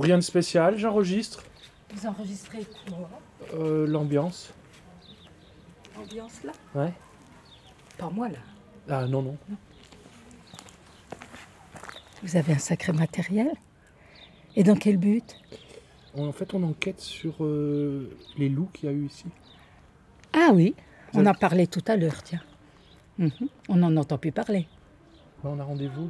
[0.00, 1.44] Rien de spécial, j'enregistre.
[1.94, 3.08] Vous enregistrez quoi
[3.54, 4.52] Euh, L'ambiance.
[5.98, 6.92] Ambiance là Ouais.
[7.98, 8.38] Pas moi là.
[8.88, 9.36] Ah non, non.
[12.22, 13.50] Vous avez un sacré matériel
[14.56, 15.36] Et dans quel but
[16.16, 19.26] En fait, on enquête sur euh, les loups qu'il y a eu ici.
[20.32, 20.74] Ah oui,
[21.14, 22.42] on en parlait tout à l'heure, tiens.
[23.18, 23.30] Mhm,
[23.68, 24.66] On n'en entend plus parler.
[25.44, 26.08] Là, on a rendez-vous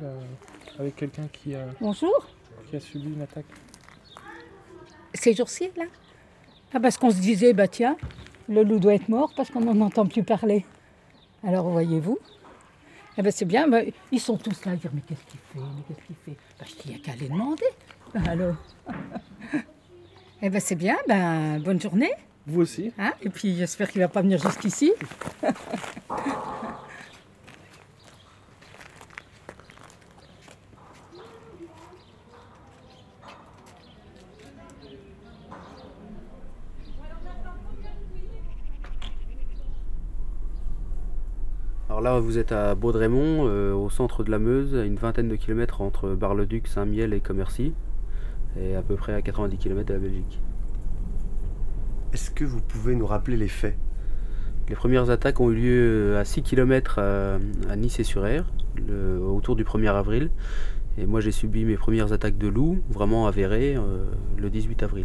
[0.78, 2.26] avec quelqu'un qui a, Bonjour.
[2.68, 3.46] qui a subi une attaque.
[5.20, 5.84] Ces jours-ci, là?
[6.72, 7.98] Ah, parce qu'on se disait, bah tiens,
[8.48, 10.64] le loup doit être mort parce qu'on n'en entend plus parler.
[11.46, 12.18] Alors, voyez-vous?
[13.18, 13.80] Eh ben c'est bien, bah,
[14.12, 15.58] ils sont tous là à dire, mais qu'est-ce qu'il fait?
[15.58, 16.38] Mais qu'est-ce qu'il fait?
[16.58, 17.66] Bah, Je dis, il n'y a qu'à les demander.
[18.14, 18.54] Bah, alors
[20.40, 22.12] Eh ben c'est bien, ben, bonne journée.
[22.46, 24.90] Vous aussi hein, Et puis, j'espère qu'il ne va pas venir jusqu'ici.
[42.00, 45.28] Alors là, vous êtes à Baudrémont, euh, au centre de la Meuse, à une vingtaine
[45.28, 47.74] de kilomètres entre Bar-le-Duc, Saint-Miel et Commercy,
[48.58, 50.40] et à peu près à 90 km de la Belgique.
[52.14, 53.76] Est-ce que vous pouvez nous rappeler les faits?
[54.70, 57.34] Les premières attaques ont eu lieu à 6 km à,
[57.68, 60.30] à Nice et sur Air, le- autour du 1er avril.
[60.96, 64.06] Et moi, j'ai subi mes premières attaques de loups, vraiment avérées, euh,
[64.38, 65.04] le 18 avril.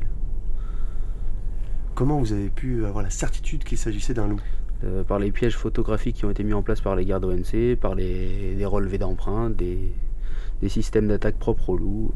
[1.93, 4.39] Comment vous avez pu avoir la certitude qu'il s'agissait d'un loup?
[4.85, 7.75] Euh, par les pièges photographiques qui ont été mis en place par les gardes ONC,
[7.79, 9.79] par les, les relevés d'empreintes, des,
[10.61, 12.13] des systèmes d'attaque propres aux loups.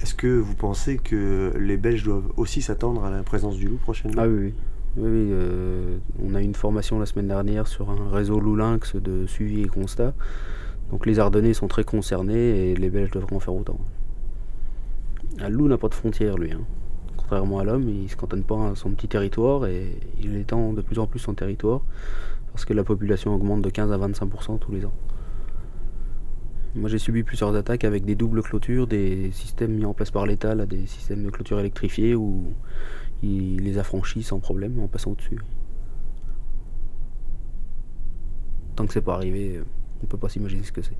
[0.00, 3.76] Est-ce que vous pensez que les Belges doivent aussi s'attendre à la présence du loup
[3.76, 4.20] prochainement?
[4.22, 4.54] Ah oui, oui.
[4.96, 8.56] Oui, oui, euh, on a eu une formation la semaine dernière sur un réseau loup
[8.56, 10.12] lynx de suivi et constat.
[10.90, 13.78] Donc les Ardennais sont très concernés et les Belges devraient en faire autant.
[15.38, 16.52] Un loup n'a pas de frontières, lui.
[16.52, 16.60] hein.
[17.22, 20.72] Contrairement à l'homme, il ne se cantonne pas à son petit territoire et il étend
[20.72, 21.80] de plus en plus son territoire
[22.52, 24.92] parce que la population augmente de 15 à 25% tous les ans.
[26.74, 30.26] Moi j'ai subi plusieurs attaques avec des doubles clôtures, des systèmes mis en place par
[30.26, 32.44] l'État, des systèmes de clôture électrifiés où
[33.22, 35.38] il les a franchis sans problème en passant au-dessus.
[38.76, 39.62] Tant que c'est pas arrivé,
[40.02, 40.96] on peut pas s'imaginer ce que c'est.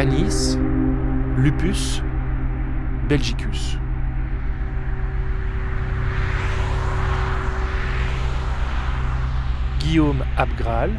[0.00, 0.56] Canis,
[1.36, 2.00] Lupus,
[3.06, 3.76] Belgicus.
[9.78, 10.90] Guillaume Abgral,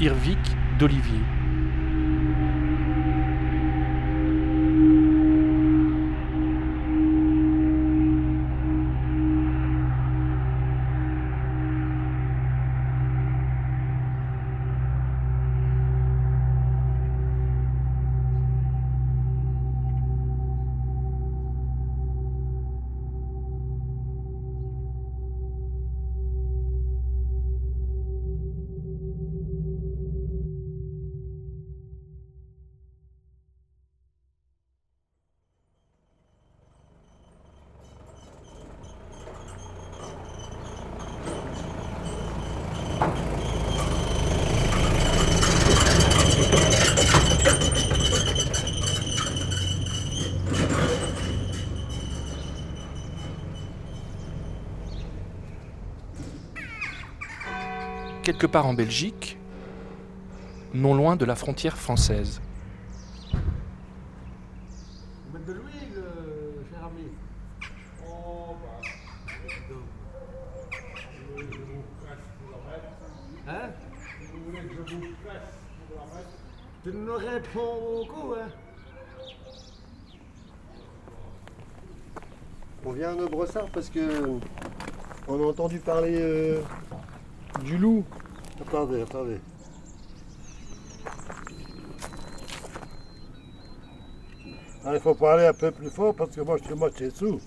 [0.00, 0.40] Irvik
[0.80, 1.35] d'Olivier.
[58.46, 59.38] Quelque part en Belgique,
[60.72, 62.40] non loin de la frontière française.
[73.48, 73.70] Hein
[74.20, 76.30] Vous voulez que je vous pour la mettre
[76.84, 78.48] Tu nous réponds beaucoup, hein
[82.84, 83.28] On vient à nos
[83.74, 84.38] parce que
[85.26, 86.60] on a entendu parler euh,
[87.64, 88.04] du loup.
[88.60, 89.40] Attendez, attendez.
[94.84, 97.40] Ah, Il faut parler un peu plus fort parce que moi je suis moitié sous.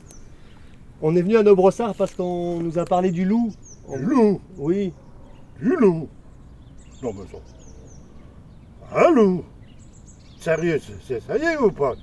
[1.02, 3.52] On est venu à nos brossards parce qu'on nous a parlé du loup.
[3.90, 4.94] Du loup Oui.
[5.60, 6.10] Du loup
[7.02, 8.98] Non mais ça.
[9.06, 9.44] Un loup
[10.40, 11.94] Sérieux, c'est- ça y est ou pas?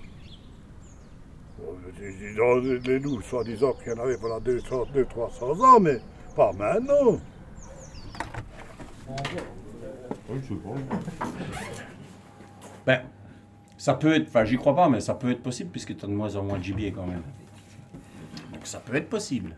[1.99, 6.01] Les les loups, soi-disant qu'il y en avait pendant 200, 200, 300 ans, mais
[6.35, 7.19] Pas maintenant.
[10.29, 11.27] Oui, je sais pas.
[12.87, 13.01] Ben,
[13.77, 16.09] ça peut être, enfin j'y crois pas, mais ça peut être possible puisque tu as
[16.09, 17.23] de moins en moins de gibier quand même.
[18.53, 19.55] Donc ça peut être possible.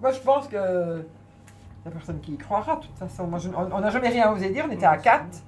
[0.00, 1.04] Moi, je pense que
[1.84, 3.26] la personne qui y croira, de toute façon.
[3.26, 4.64] Moi, je- on on n'a jamais rien osé dire.
[4.68, 5.42] On était à quatre,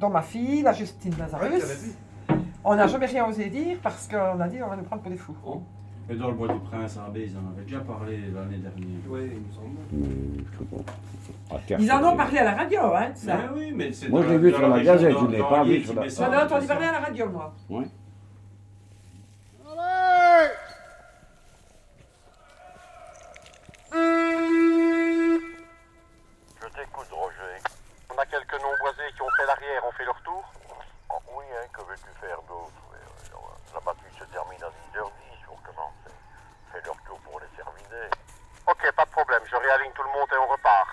[0.00, 1.62] dont ma fille, la Justine Lazarus.
[2.64, 5.10] On n'a jamais rien osé dire parce qu'on a dit on va nous prendre pour
[5.10, 5.34] des fous.
[6.10, 8.98] Et dans le bois du Prince à Abbé, ils en avaient déjà parlé l'année dernière.
[9.08, 9.78] Oui, il me semble.
[9.92, 11.54] Hmm, je sais pas.
[11.54, 13.36] À terre, Ils en ont parlé à la radio, hein, de ça.
[13.36, 15.38] Ben oui, mais c'est Moi, je l'ai la- vu dans sur la gazette, je l'ai
[15.38, 17.54] pas vu sur la- J'en ai en entendu parler à la radio, moi.
[17.68, 17.84] Ouais.
[26.60, 27.56] Je t'écoute, Roger.
[28.10, 30.42] On a quelques non-boisés qui ont fait l'arrière, ont fait leur tour
[31.10, 34.70] Oh, Oui, hein, que veux-tu faire d'autre Oui, oui, alors, La battue se termine à
[34.70, 36.12] 10h10 pour commencer.
[36.72, 38.08] Fais leur tour pour les terminer.
[38.66, 40.88] Ok, pas de problème, je réaligne tout le monde et on repart.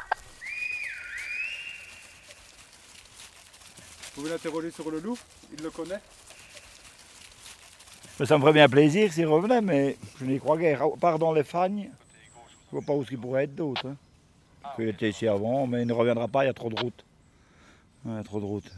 [4.16, 5.18] Vous pouvez l'interroger sur le loup
[5.58, 6.02] Il le connaît
[8.24, 10.88] ça me ferait bien plaisir s'il revenait, mais je n'y crois guère.
[11.20, 11.90] Dans les fagnes,
[12.68, 13.86] je vois pas où il pourrait être d'autre.
[13.88, 13.98] Hein.
[14.80, 17.04] Il était ici avant, mais il ne reviendra pas, il y a trop de routes.
[18.06, 18.72] Il y a trop de routes.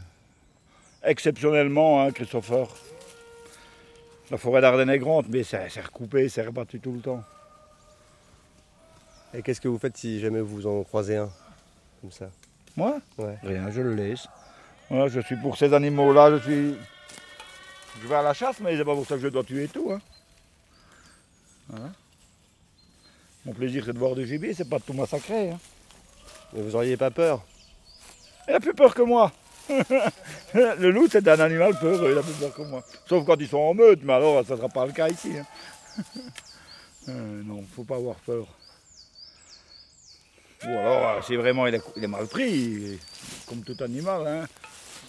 [1.04, 2.66] Exceptionnellement, hein, Christopher.
[4.32, 7.22] La forêt d'Ardennes est grande, mais c'est c'est recoupé, c'est rebattu tout le temps.
[9.32, 11.30] Et qu'est-ce que vous faites si jamais vous en croisez un
[12.00, 12.28] Comme ça?
[12.76, 12.98] Moi?
[13.18, 13.38] Ouais.
[13.44, 14.26] Rien, je le laisse.
[14.90, 16.74] Voilà, je suis pour ces animaux-là, je suis.
[18.02, 19.90] Je vais à la chasse, mais c'est pas pour ça que je dois tuer tout.
[19.92, 20.00] Hein.
[21.68, 21.90] Voilà.
[23.44, 25.50] Mon plaisir, c'est de voir du gibier, c'est pas de tout massacrer.
[25.50, 25.58] Hein.
[26.52, 27.42] Mais vous auriez pas peur?
[28.48, 29.32] Il a plus peur que moi.
[30.54, 32.82] le loup, c'est un animal peureux, il a plus peur que moi.
[33.06, 35.32] Sauf quand ils sont en meute, mais alors ça ne sera pas le cas ici.
[35.38, 35.46] hein.
[37.08, 38.46] Euh, non, faut pas avoir peur.
[40.64, 42.98] Ou alors, euh, si vraiment il est, il est mal pris,
[43.46, 44.46] comme tout animal, hein.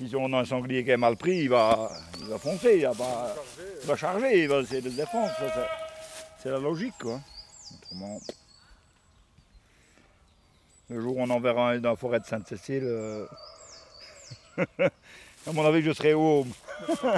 [0.07, 2.83] Si on a un sanglier qui est mal pris, il va, il va foncer, il
[2.85, 3.35] va, pas-
[3.81, 5.31] il va charger, il va essayer de se défendre.
[6.41, 7.19] c'est- la logique, quoi.
[7.75, 8.19] Autrement,
[10.89, 13.27] le jour où on en verra un dans la forêt de Sainte-Cécile, euh,
[14.79, 16.53] à mon avis, je serai au home.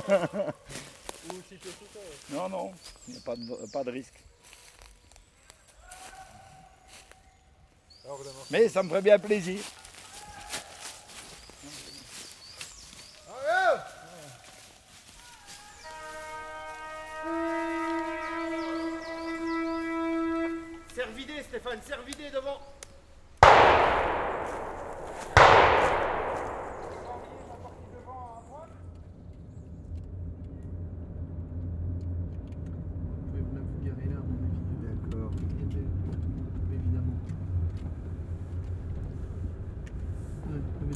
[2.31, 2.71] non, non,
[3.07, 4.13] il n'y a pas de, pas de risque.
[8.49, 9.59] Mais ça me ferait bien plaisir.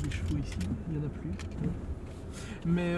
[0.03, 0.57] Des chevaux ici,
[0.87, 1.31] il n'y en a plus.
[2.65, 2.95] Mais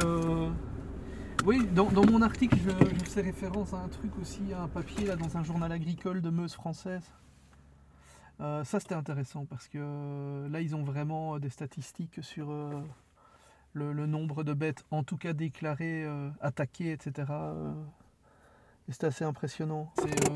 [1.46, 5.16] oui, dans, mon article, je, faisais référence à un truc aussi, à un papier là,
[5.16, 7.04] dans un journal agricole de Meuse française.
[8.40, 12.52] Euh, ça, c'était intéressant parce que euh, là, ils ont vraiment euh, des statistiques sur
[13.74, 16.08] le, nombre de bêtes, en tout cas déclarées,
[16.42, 17.32] attaquées, etc.
[18.88, 19.92] et c'était assez impressionnant.
[19.98, 20.32] C'est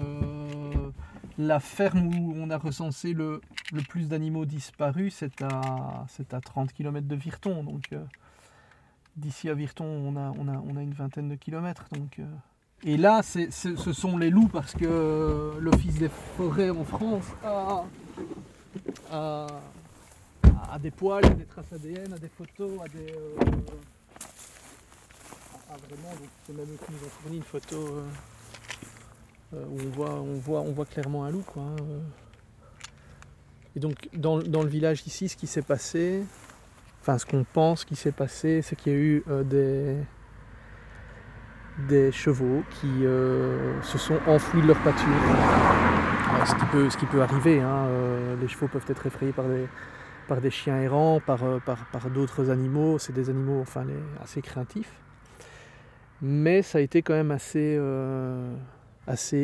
[1.37, 3.41] la ferme où on a recensé le,
[3.89, 7.63] plus d'animaux disparus, c'est à, c'est à 30 km de Virton.
[7.63, 7.95] Donc
[9.15, 10.15] d'ici à Virton, on
[10.77, 11.85] a, une vingtaine de kilomètres.
[12.83, 17.83] Et là, ce sont les loups parce que l'Office des forêts en France a,
[19.11, 23.11] a, des poils, des traces ADN, a des photos, a des...
[23.11, 23.51] euh,
[25.71, 26.13] a vraiment,
[26.45, 28.03] c'est même qui nous ont fourni une photo euh,
[29.53, 31.43] euh, où on voit, on, voit, on voit clairement un loup.
[31.45, 31.99] Quoi, hein, euh.
[33.75, 36.23] Et donc dans, dans le village ici, ce qui s'est passé,
[37.01, 39.95] enfin ce qu'on pense qui s'est passé, c'est qu'il y a eu des,
[41.87, 45.07] des chevaux qui euh, se sont enfouis de leur pâture.
[46.45, 51.19] Ce, qui peut, arriver, hein, euh, les chevaux peuvent être effrayés par des, chiens errants,
[51.19, 53.63] par, euh, par, d'autres animaux, c'est des animaux
[54.23, 54.91] assez craintifs.
[56.21, 57.77] Mais ça a été quand même assez,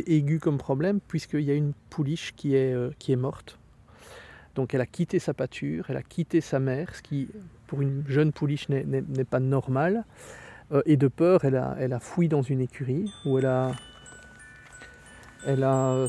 [0.07, 3.59] aigu comme problème, puisqu'il y a une pouliche qui est, morte.
[4.55, 7.27] Donc elle a quitté sa pâture, elle a quitté sa mère, ce qui
[7.67, 10.05] pour une jeune pouliche n'est pas normal.
[10.71, 13.71] Euh, et de peur, elle a, fouillé dans une écurie où elle a,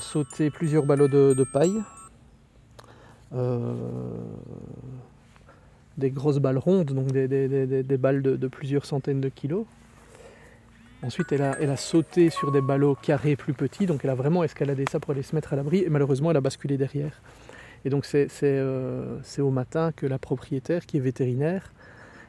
[0.00, 1.82] sauté plusieurs ballots de, paille,
[3.34, 3.74] euh,
[5.96, 9.64] des grosses balles rondes, donc des, balles de, plusieurs centaines de kilos.
[11.02, 14.86] Ensuite, elle a, sauté sur des ballots carrés plus petits, donc elle a vraiment escaladé
[14.90, 17.22] ça pour aller se mettre à l'abri, et malheureusement, elle a basculé derrière.
[17.84, 21.72] Et donc, c'est euh, au matin que la propriétaire, qui est vétérinaire,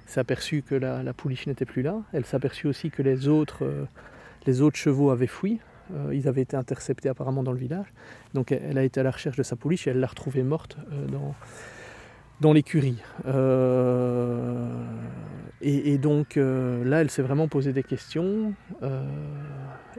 [0.10, 2.02] s'est aperçue que la, pouliche n'était plus là.
[2.14, 5.60] Elle s'est aperçue aussi que les autres, euh, chevaux avaient fui.
[5.94, 7.86] Euh, ils avaient été interceptés apparemment dans le village.
[8.34, 10.78] Donc, elle, a été à la recherche de sa pouliche et elle l'a retrouvée morte
[10.92, 11.06] euh,
[12.42, 12.98] dans, l'écurie.
[15.62, 18.54] Et, donc là, elle s'est vraiment posé des questions.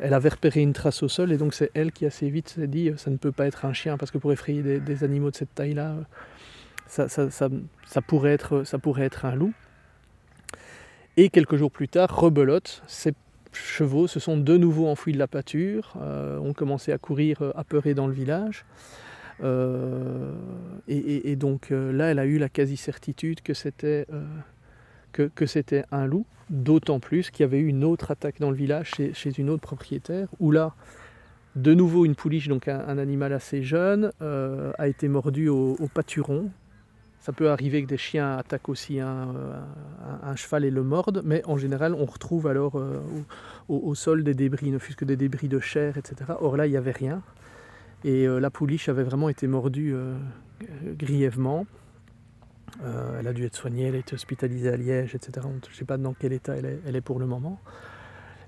[0.01, 2.67] Elle avait repéré une trace au sol et donc c'est elle qui assez vite s'est
[2.67, 5.37] dit ça ne peut pas être un chien parce que pour effrayer des, animaux de
[5.37, 5.97] cette taille-là,
[6.87, 9.53] ça pourrait être un loup.
[11.23, 13.13] Et quelques jours plus tard, rebelote, ces
[13.53, 17.53] chevaux se sont de nouveau enfouis de la pâture, euh, ont commencé à courir euh,
[17.57, 18.65] apeurés dans le village.
[19.45, 20.33] Euh,
[20.89, 24.07] et, donc là, elle a eu la quasi-certitude que c'était
[25.13, 28.51] que, que c'était un loup, d'autant plus qu'il y avait eu une autre attaque dans
[28.51, 30.75] le village chez, une autre propriétaire, où là,
[31.55, 36.51] de nouveau une pouliche, donc un, animal assez jeune, a été mordu au pâturon.
[37.21, 39.29] Ça peut arriver que des chiens attaquent aussi un,
[40.23, 42.99] un- cheval et le mordent, mais en général, on retrouve alors euh,
[43.69, 46.33] au, sol des débris, ne fût-ce que des débris de chair, etc.
[46.41, 47.23] Or là, il n'y avait rien.
[48.05, 50.15] Et euh, la pouliche avait vraiment été mordue euh,
[50.63, 51.67] euh, grièvement.
[52.85, 55.47] Euh, elle a dû être soignée, elle a été hospitalisée à Liège, etc.
[55.67, 57.61] Je ne sais pas dans quel état elle est, elle est pour le moment.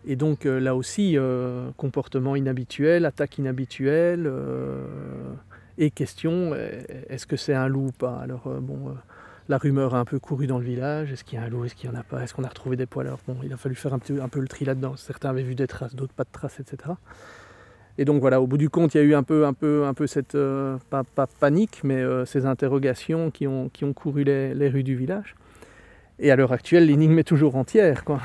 [0.06, 4.86] Et donc euh, là aussi, euh, comportement inhabituel, attaque inhabituelle, euh,
[5.78, 8.18] et question, euh, est-ce que c'est un loup ou pas?
[8.20, 8.92] Alors euh, bon, euh,
[9.48, 11.64] la rumeur a un peu couru dans le village, est-ce qu'il y a un loup,
[11.64, 13.06] est-ce qu'il n'y en a pas, est-ce qu'on a retrouvé des poils?
[13.06, 14.96] Alors bon, il a fallu faire un, petit- un peu le tri là-dedans.
[14.96, 16.94] Certains avaient vu des traces, d'autres pas de traces, etc.
[17.98, 19.84] Et donc voilà, au bout du compte, il y a eu un peu, un peu,
[19.84, 20.36] un peu cette,
[20.88, 24.96] pas, pas panique, mais ces interrogations qui ont, qui ont couru les, les rues du
[24.96, 25.34] village.
[26.18, 28.04] Et à l'heure actuelle, l'énigme est toujours entière.
[28.04, 28.20] Quoi.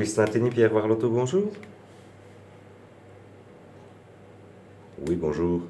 [0.00, 1.52] Police Saint-Denis, Pierre Warlotto, bonjour.
[5.06, 5.60] Oui, bonjour.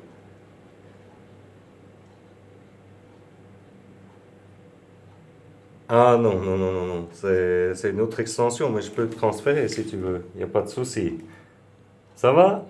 [5.88, 7.08] Ah non, non, non, non, non.
[7.10, 10.24] C'est c'est une autre extension, mais je peux te transférer si tu veux.
[10.36, 11.18] Il n'y a pas de souci.
[12.14, 12.64] Ça va?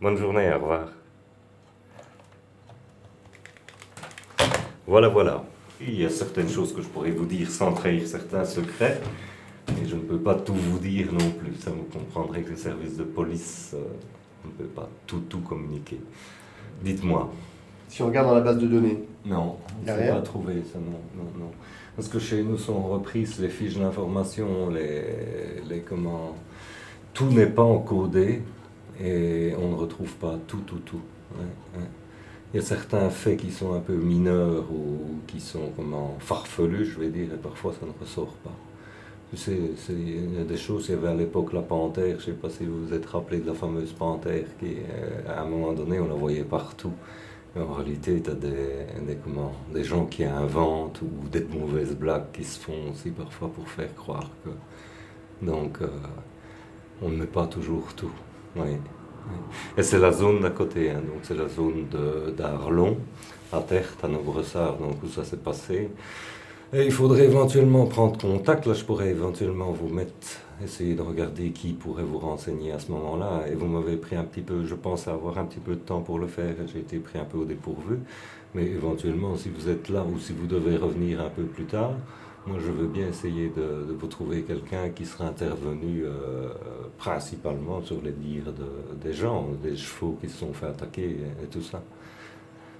[0.00, 0.92] Bonne journée, au revoir.
[4.86, 5.42] Voilà, voilà.
[5.80, 9.00] Il y a certaines choses que je pourrais vous dire sans trahir certains secrets.
[9.80, 11.54] Et je ne peux pas tout vous dire non plus.
[11.58, 13.84] Ça, vous comprendrez que le service de police euh,
[14.44, 16.00] ne peut pas tout, tout communiquer.
[16.82, 17.32] Dites-moi.
[17.88, 21.00] Si on regarde dans la base de données, Non, on ne pas trouvé ça, non,
[21.16, 21.50] non, non.
[21.94, 26.36] Parce que chez nous sont reprises les fiches d'information, les, les comment...
[27.14, 28.42] Tout n'est pas encodé
[29.00, 31.00] et on ne retrouve pas tout, tout, tout.
[31.34, 31.86] Ouais, ouais.
[32.52, 36.84] Il y a certains faits qui sont un peu mineurs ou qui sont comment farfelus,
[36.86, 38.52] je vais dire, et parfois ça ne ressort pas.
[39.34, 39.58] C'est-
[40.48, 42.94] des choses, il y avait l'époque la panthère, je ne sais pas si vous vous
[42.94, 46.44] êtes rappelé de la fameuse panthère qui, euh, à un moment donné, on la voyait
[46.44, 46.92] partout.
[47.58, 48.86] En réalité, tu as des,
[49.74, 53.94] des, gens qui inventent ou des mauvaises blagues qui se font aussi parfois pour faire
[53.94, 54.50] croire que.
[55.44, 55.88] Donc, euh,
[57.02, 58.12] on ne met pas toujours tout.
[59.76, 61.86] Et c'est la zone d'à côté, hein, donc c'est la zone
[62.36, 62.98] d'Arlon,
[63.52, 65.90] à Terre, à Nobressard, donc où ça s'est passé.
[66.72, 68.66] Il faudrait éventuellement prendre contact.
[68.66, 70.12] Là, je pourrais éventuellement vous mettre,
[70.62, 73.44] essayer de regarder qui pourrait vous renseigner à ce moment-là.
[73.50, 76.00] Et vous m'avez pris un petit peu, je pense avoir un petit peu de temps
[76.00, 76.54] pour le faire.
[76.72, 78.00] J'ai été pris un peu au dépourvu.
[78.54, 81.92] Mais éventuellement, si vous êtes là ou si vous devez revenir un peu plus tard,
[82.46, 86.50] moi, je veux bien essayer de, vous trouver quelqu'un qui sera intervenu euh,
[86.98, 91.02] principalement sur les dires de- des gens, des chevaux qui se sont fait attaquer
[91.40, 91.82] et, et tout ça.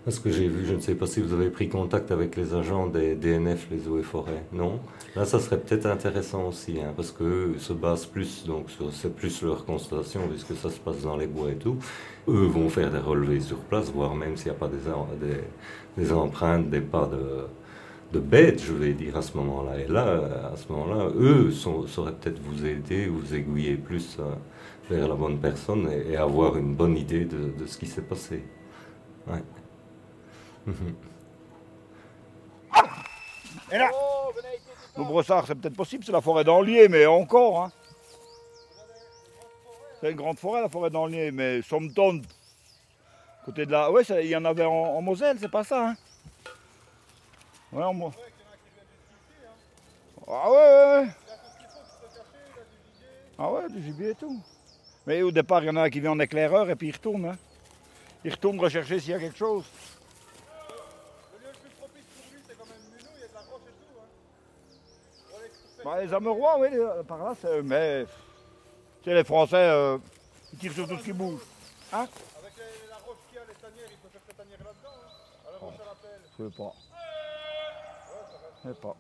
[0.07, 2.55] Parce que j'ai vu, je ne sais pas si vous avez pris contact avec les
[2.55, 4.79] agents des DNF, les eaux et forêts, non
[5.17, 9.43] Là, ça serait peut-être intéressant aussi, hein, parce qu'eux se basent plus, donc c'est plus
[9.43, 11.77] leur constatation, puisque ça se passe dans les bois et tout.
[12.29, 15.09] Eux vont faire des relevés sur place, voire même s'il n'y a pas des, em-
[15.21, 17.11] des, des empreintes, des pas
[18.13, 19.81] de, bêtes, je vais dire, à ce moment-là.
[19.81, 24.35] Et là, à ce moment-là, eux sauraient peut-être vous aider, vous aiguiller plus euh,
[24.89, 28.45] vers la bonne personne et, avoir une bonne idée de, de ce qui s'est passé.
[29.27, 29.43] Ouais.
[33.73, 33.91] Et là
[34.97, 37.63] Le brossard, c'est peut-être possible, c'est la forêt d'Anlier, mais encore.
[37.63, 37.73] Hein.
[40.01, 42.21] C'est une grande forêt, la forêt d'Anlier, mais Sompton,
[43.45, 43.91] côté de la.
[43.91, 45.91] Oui, il y en avait en, en Moselle, c'est pas ça.
[45.91, 45.97] Hein.
[47.73, 48.13] Ouais, moi.
[50.29, 51.09] Ah ouais, ouais, ouais.
[53.39, 54.41] Ah ouais, du gibier et tout.
[55.07, 57.27] Mais au départ, il y en a qui vient en éclaireur et puis ils retournent.
[57.27, 57.37] Hein.
[58.25, 59.65] Ils retournent rechercher s'il y a quelque chose.
[65.87, 67.63] Bah, les Amerois, oui, les- par là, c'est.
[67.63, 68.05] Mais.
[69.05, 69.99] Tu sais, les Français, euh,
[70.53, 71.41] ils tirent sur tout ce qui bouge.
[71.93, 72.09] Hein
[72.41, 74.97] Avec les- la roche qu'il y a, les tanières, il peut faire ses tanières là-dedans.
[74.97, 75.47] Hein.
[75.47, 76.23] À la roche à la pelle.
[76.37, 76.73] Je sais pas.
[78.65, 78.97] Je sais pas.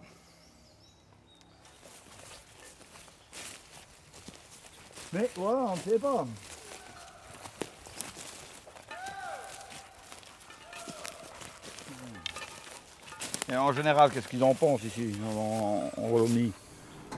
[5.12, 6.25] Mais voilà, on ne sait pas.
[13.49, 16.52] Et en général, qu'est-ce qu'ils en pensent ici, en, en Wallonie?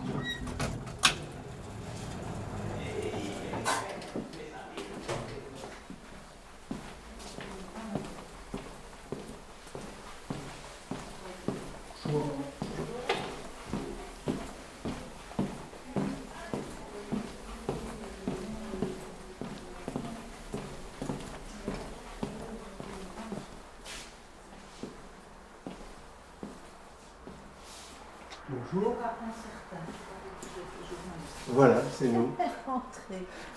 [0.07, 0.38] Thank you.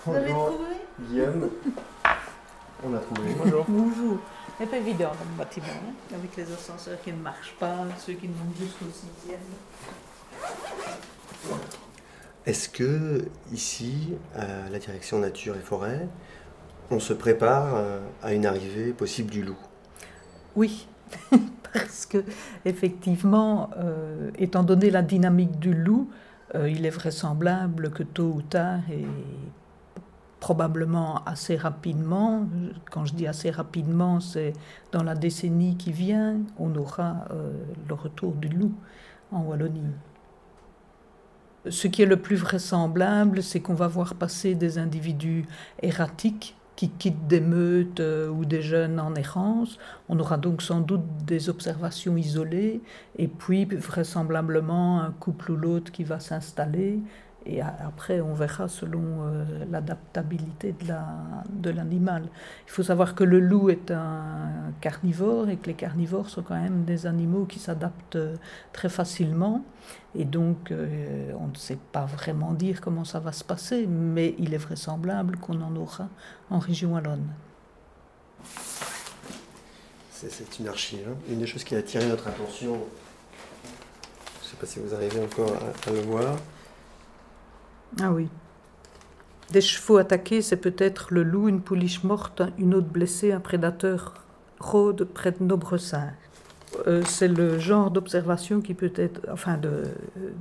[0.04, 1.50] Vous avez Bonjour, trouvé Guillaume.
[2.84, 3.34] On a trouvé.
[3.68, 4.18] Bonjour.
[4.58, 8.28] C'est pas évident comme bâtiment, hein, avec les ascenseurs qui ne marchent pas, ceux qui
[8.28, 9.40] montent jusqu'au sixième.
[12.44, 16.08] Est-ce que ici, à la direction nature et forêt,
[16.90, 19.58] on se prépare euh, à une arrivée possible du loup?
[20.56, 20.86] Oui,
[21.72, 22.24] parce que
[22.64, 26.10] effectivement, euh, étant donné la dynamique du loup,
[26.54, 29.06] euh, il est vraisemblable que tôt ou tard et
[30.40, 32.48] probablement assez rapidement,
[32.90, 34.52] quand je dis assez rapidement, c'est
[34.90, 37.52] dans la décennie qui vient, on aura euh,
[37.88, 38.74] le retour du loup
[39.30, 39.94] en Wallonie.
[41.70, 45.46] Ce qui est le plus vraisemblable, c'est qu'on va voir passer des individus
[45.80, 49.78] erratiques qui quittent des meutes euh, ou des jeunes en errance.
[50.08, 52.80] On aura donc sans doute des observations isolées
[53.16, 57.00] et puis vraisemblablement un couple ou l'autre qui va s'installer.
[57.44, 62.28] Et après, on verra selon euh, l'adaptabilité de la- de l'animal.
[62.66, 66.54] Il faut savoir que le loup est un carnivore et que les carnivores sont quand
[66.60, 68.36] même des animaux qui s'adaptent euh,
[68.72, 69.64] très facilement.
[70.14, 74.36] Et donc, euh, on ne sait pas vraiment dire comment ça va se passer, mais
[74.38, 76.08] il est vraisemblable qu'on en aura
[76.50, 77.26] en région wallonne.
[80.12, 81.06] C'est une archive.
[81.10, 81.16] hein.
[81.28, 85.20] Une des choses qui a attiré notre attention, je ne sais pas si vous arrivez
[85.20, 85.50] encore
[85.86, 86.36] à le voir,
[88.00, 88.28] Ah oui.
[89.50, 94.14] Des chevaux attaqués, c'est peut-être le loup, une pouliche morte, une autre blessée, un prédateur
[94.60, 95.58] rôde près de nos.
[96.86, 99.82] Euh, c'est le genre d'observation qui peut être, enfin de,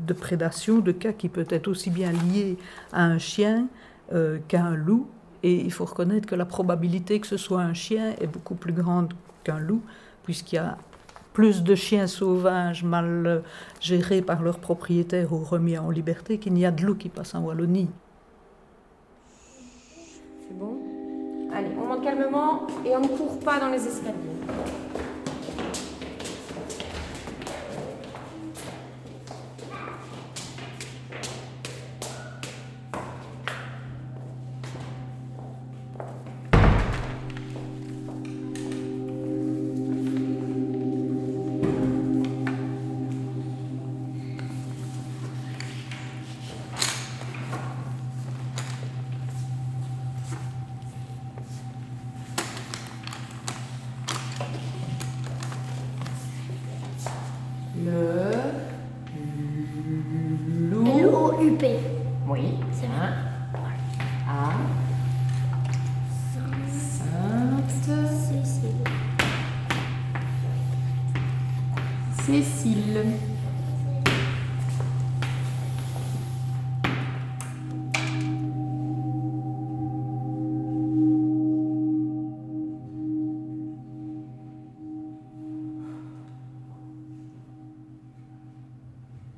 [0.08, 2.58] de prédation, de cas qui peut être aussi bien lié
[2.94, 3.68] à un chien
[4.14, 5.08] euh, qu'à un loup.
[5.44, 8.74] Et il faut reconnaître que la probabilité que ce soit un chien est beaucoup plus
[8.74, 9.82] grande qu'un loup,
[10.24, 10.78] puisqu'il y a
[11.34, 13.40] plus de chiens sauvages mal euh,
[13.80, 17.36] gérés par leurs propriétaires ou remis en liberté qu'il n'y a de loups qui passent
[17.36, 17.90] en Wallonie.
[20.42, 20.78] C'est bon?
[21.54, 24.16] Allez, on monte calmement et on ne court pas dans les escaliers.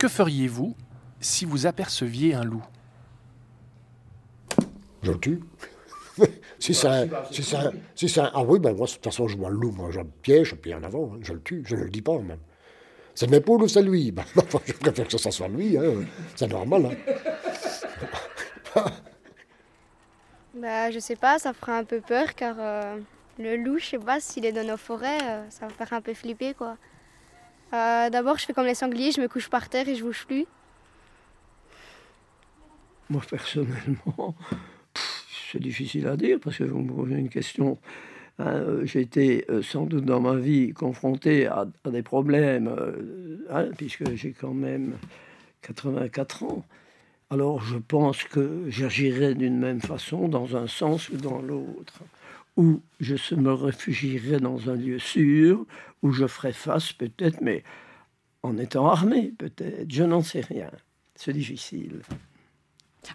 [0.03, 0.75] Que feriez-vous
[1.21, 2.61] si vous aperceviez un loup?
[5.01, 5.39] Je le tue.
[6.59, 9.01] si c'est un, si c'est un- si c'est un- Ah oui, ben moi, de toute
[9.01, 11.41] façon, je vois le loup, moi, je le piège, puis en avant, hein, je le
[11.41, 12.39] tue, je ne le dis pas même.
[13.15, 14.11] C'est mes poules ou c'est lui?
[14.15, 14.25] Ben,
[14.65, 15.93] Je préfère que ce soit lui, hein,
[16.35, 16.97] c'est normal.
[18.75, 18.83] Hein.
[20.53, 22.97] Bah, je sais pas, ça fera un peu peur car euh,
[23.39, 26.01] le loup, je sais pas, s'il est dans nos forêts, euh, ça va faire un
[26.01, 26.75] peu flipper quoi.
[27.73, 30.25] Euh, D'abord, je fais comme les sangliers, je me couche par terre et je bouge
[30.27, 30.45] plus.
[33.09, 34.35] Moi, personnellement,
[35.51, 37.77] c'est difficile à dire parce que vous me posez une question.
[38.39, 42.73] Euh, J'ai été euh, sans doute dans ma vie confronté à, des problèmes,
[43.49, 44.97] hein, puisque j'ai quand même
[45.61, 46.65] 84 ans.
[47.29, 52.03] Alors je pense que j'agirais d'une même façon dans un sens ou dans l'autre.
[52.55, 55.65] Ou je me réfugierais dans un lieu sûr,
[56.01, 57.63] où je ferais face peut-être, mais
[58.43, 59.91] en étant armé peut-être.
[59.91, 60.69] Je n'en sais rien.
[61.15, 62.01] C'est difficile.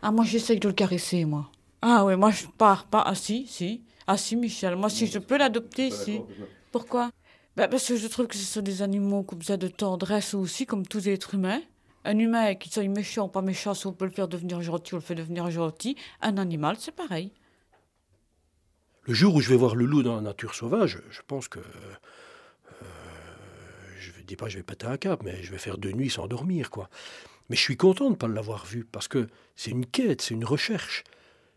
[0.03, 1.51] Ah, moi, j'essaye de le caresser, moi.
[1.83, 3.03] Ah oui, moi, je pars pas.
[3.07, 3.83] Ah si, si.
[4.07, 4.77] Ah si, Michel.
[4.77, 6.21] Moi, si je peux l'adopter, si.
[6.73, 7.11] Pourquoi?
[7.57, 10.67] Bah, Parce que je trouve que ce sont des animaux comme ça de tendresse aussi,
[10.67, 11.61] comme tous les êtres humains.
[12.05, 14.95] Un humain, qu'il soit méchant ou pas méchant, si on peut le faire devenir gentil,
[14.95, 15.97] on le fait devenir gentil.
[16.23, 17.33] Un animal, c'est pareil.
[19.09, 21.61] Le jour où je vais voir le loup dans la nature sauvage, je pense que.
[21.61, 22.85] euh,
[23.99, 26.11] je ne dis pas je vais péter un cap, mais je vais faire deux nuits
[26.11, 26.91] sans dormir, quoi.
[27.49, 30.35] Mais je suis content de ne pas l'avoir vu, parce que c'est une quête, c'est
[30.35, 31.05] une recherche.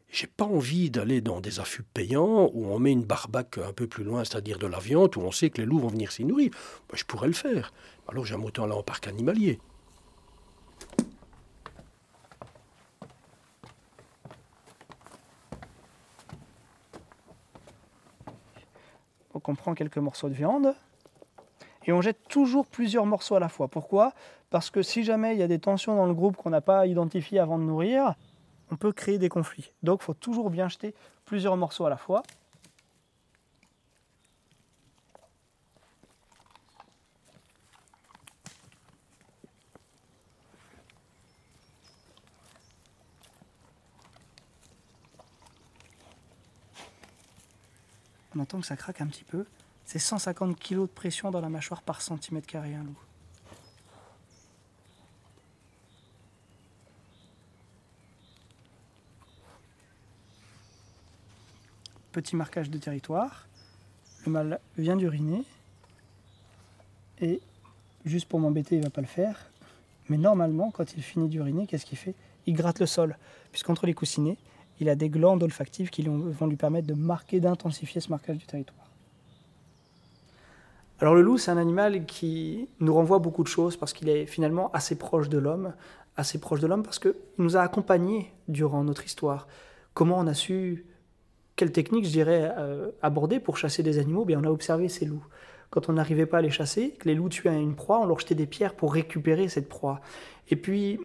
[0.10, 3.86] J'ai pas envie d'aller dans des affûts payants où on met une barbaque un peu
[3.86, 6.24] plus loin, c'est-à-dire de la viande, où on sait que les loups vont venir s'y
[6.24, 6.52] nourrir.
[6.90, 7.74] Moi, je pourrais le faire.
[8.08, 9.60] Alors j'aime autant aller en parc animalier.
[19.34, 20.76] Donc on prend quelques morceaux de viande
[21.86, 23.68] et on jette toujours plusieurs morceaux à la fois.
[23.68, 24.14] Pourquoi?
[24.50, 26.86] Parce que si jamais il y a des tensions dans le groupe qu'on n'a pas
[26.86, 28.16] identifiées avant de nourrir,
[28.72, 29.72] on peut créer des conflits.
[29.84, 30.94] Donc il faut toujours bien jeter
[31.26, 32.24] plusieurs morceaux à la fois.
[48.36, 49.46] On entend que ça craque un petit peu.
[49.86, 52.98] C'est 150 kg de pression dans la mâchoire par centimètre carré, un loup.
[62.12, 63.48] Petit marquage de territoire.
[64.26, 65.44] Le mâle vient d'uriner.
[67.20, 67.42] Et
[68.06, 69.50] juste pour m'embêter, il va pas le faire.
[70.10, 72.16] Mais normalement, quand il finit d'uriner, qu'est-ce qu'il fait?
[72.46, 73.18] Il gratte le sol.
[73.52, 74.38] Puisqu'entre les coussinets,
[74.82, 78.46] il a des glandes olfactives qui vont lui permettre de marquer, d'intensifier ce marquage du
[78.46, 78.90] territoire.
[81.00, 84.26] Alors le loup, c'est un animal qui nous renvoie beaucoup de choses parce qu'il est
[84.26, 85.74] finalement assez proche de l'homme,
[86.16, 89.48] assez proche de l'homme parce qu'il nous a accompagnés durant notre histoire.
[89.94, 90.86] Comment on a su,
[91.56, 94.26] quelle technique, je dirais, euh, aborder pour chasser des animaux?
[94.26, 95.26] Bien, on a observé ces loups.
[95.70, 98.20] Quand on n'arrivait pas à les chasser, que les loups tuaient une proie, on leur
[98.20, 100.02] jetait des pierres pour récupérer cette proie.
[100.50, 101.00] Et puis,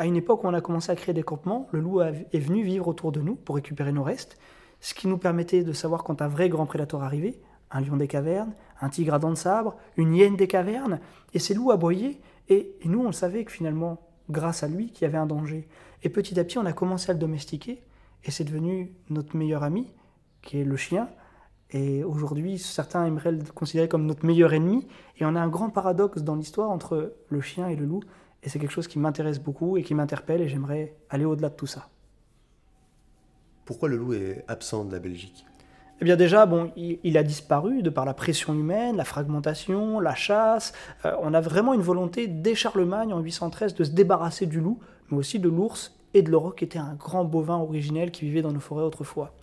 [0.00, 2.62] à une époque où on a commencé à créer des campements, le loup est venu
[2.62, 4.38] vivre autour de nous pour récupérer nos restes,
[4.80, 7.38] ce qui nous permettait de savoir quand un vrai grand prédateur arrivait,
[7.70, 11.00] un lion des cavernes, un tigre à dents de sabre, une hyène des cavernes,
[11.34, 15.04] et ces loups aboyaient, et, nous on savait que finalement, grâce à lui, qu'il y
[15.04, 15.68] avait un danger.
[16.02, 17.82] Et petit à petit, on a commencé à le domestiquer,
[18.24, 19.92] et c'est devenu notre meilleur ami,
[20.40, 21.10] qui est le chien,
[21.72, 25.68] et aujourd'hui, certains aimeraient le considérer comme notre meilleur ennemi, et on a un grand
[25.68, 28.00] paradoxe dans l'histoire entre le chien et le loup,
[28.42, 31.54] et c'est quelque chose qui m'intéresse beaucoup et qui m'interpelle, et j'aimerais aller au-delà de
[31.54, 31.88] tout ça.
[33.64, 35.44] Pourquoi le loup est absent de la Belgique?
[36.00, 40.00] Eh bien déjà, bon, il, il a disparu de par la pression humaine, la fragmentation,
[40.00, 40.72] la chasse.
[41.04, 44.78] Euh, on a vraiment une volonté dès Charlemagne en 813 de se débarrasser du loup,
[45.10, 48.42] mais aussi de l'ours et de l'auroch qui était un grand bovin originel qui vivait
[48.42, 49.34] dans nos forêts autrefois.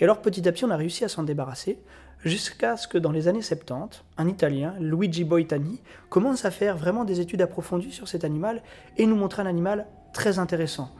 [0.00, 1.78] Et alors petit à petit, on a réussi à s'en débarrasser
[2.24, 7.04] jusqu'à ce que dans les années 70, un Italien, Luigi Boitani, commence à faire vraiment
[7.04, 8.62] des études approfondies sur cet animal
[8.96, 10.90] et nous montrer un animal très intéressant.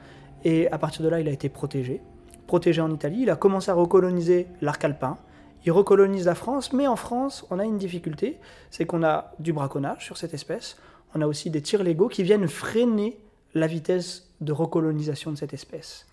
[0.45, 2.01] Et à partir de là, il a été protégé.
[2.47, 5.19] Protégé en Italie, il a commencé à recoloniser l'arc alpin.
[5.67, 8.39] Il recolonise la France, mais en France, on a une difficulté,
[8.71, 10.79] c'est qu'on a du braconnage sur cette espèce.
[11.15, 13.19] On a aussi des tirs légaux qui viennent freiner
[13.55, 16.07] la vitesse de recolonisation de cette espèce.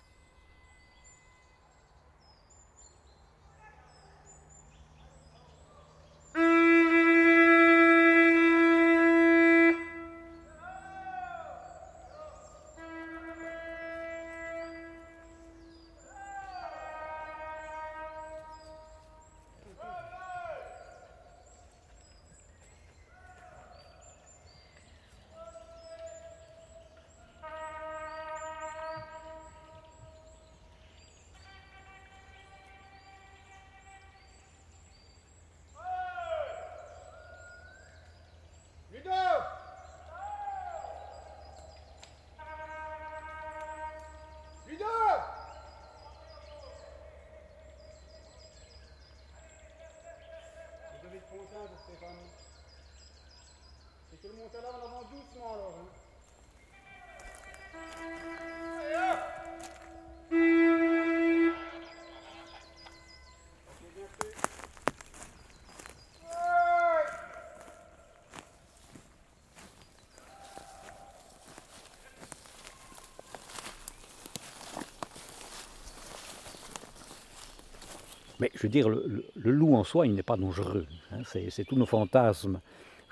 [78.40, 80.86] Mais je veux dire, le, loup en soi, il n'est pas dangereux.
[81.12, 81.22] hein.
[81.24, 82.60] C'est tous nos fantasmes.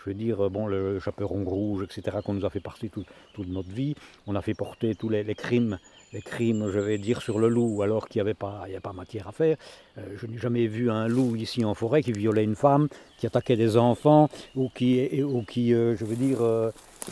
[0.04, 3.04] Je veux dire, euh, bon, le chaperon rouge, etc., qu'on nous a fait porter tout-
[3.34, 3.96] toute notre vie.
[4.28, 5.78] On a fait porter tous les, crimes,
[6.12, 9.26] les crimes, je vais dire, sur le loup, alors qu'il n'y avait pas, pas matière
[9.26, 9.56] à faire.
[9.98, 12.86] Euh, je n'ai jamais vu un loup ici en forêt qui violait une femme,
[13.18, 16.38] qui attaquait des enfants, ou qui, ou qui euh, je veux dire,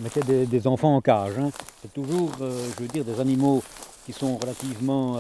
[0.01, 1.37] mettait des, enfants en cage.
[1.37, 1.51] hein.
[1.83, 3.61] C'est toujours, je veux dire, des animaux
[4.07, 5.17] qui sont relativement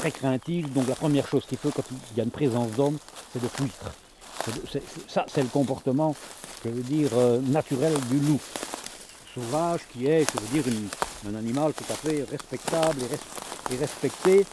[0.00, 0.72] très craintifs.
[0.72, 2.98] Donc la première chose qu'il faut quand il y a une présence d'homme,
[3.32, 3.70] c'est de fuir.
[5.06, 6.16] Ça, c'est le comportement,
[6.64, 8.40] je veux dire, euh, naturel du loup
[9.34, 10.72] sauvage, qui est, je veux dire,
[11.30, 14.46] un animal tout à fait respectable et, res- et respecté,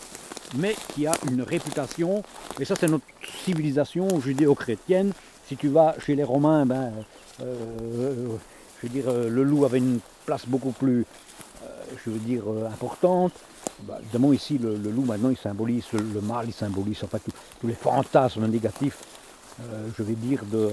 [0.55, 2.21] mais qui a une réputation.
[2.59, 3.05] Et ça, c'est notre
[3.45, 5.13] civilisation judéo-chrétienne.
[5.47, 6.91] Si tu vas chez les Romains, ben,
[7.41, 8.37] euh,
[8.81, 11.05] je veux dire, euh, le loup avait une place beaucoup plus,
[11.63, 11.67] euh,
[12.03, 13.31] je veux dire, euh, importante.
[13.83, 17.75] Bah, évidemment, ici, le, loup, maintenant, il symbolise le, mal, il symbolise enfin, tous- les
[17.75, 18.97] fantasmes négatifs,
[19.61, 20.69] euh, je vais dire, de,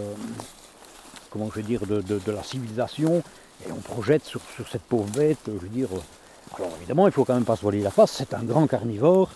[1.31, 3.23] comment je vais dire, de, la civilisation.
[3.67, 4.41] Et on projette sur,
[4.71, 5.89] cette pauvre bête, je veux dire.
[5.93, 8.67] euh, Alors, évidemment, il faut quand même pas se voiler la face, c'est un grand
[8.67, 9.31] carnivore.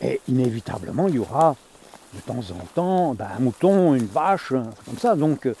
[0.00, 1.56] Et inévitablement, il y aura
[2.14, 5.54] de temps en temps ben, un mouton, une vache, comme ça, donc, euh,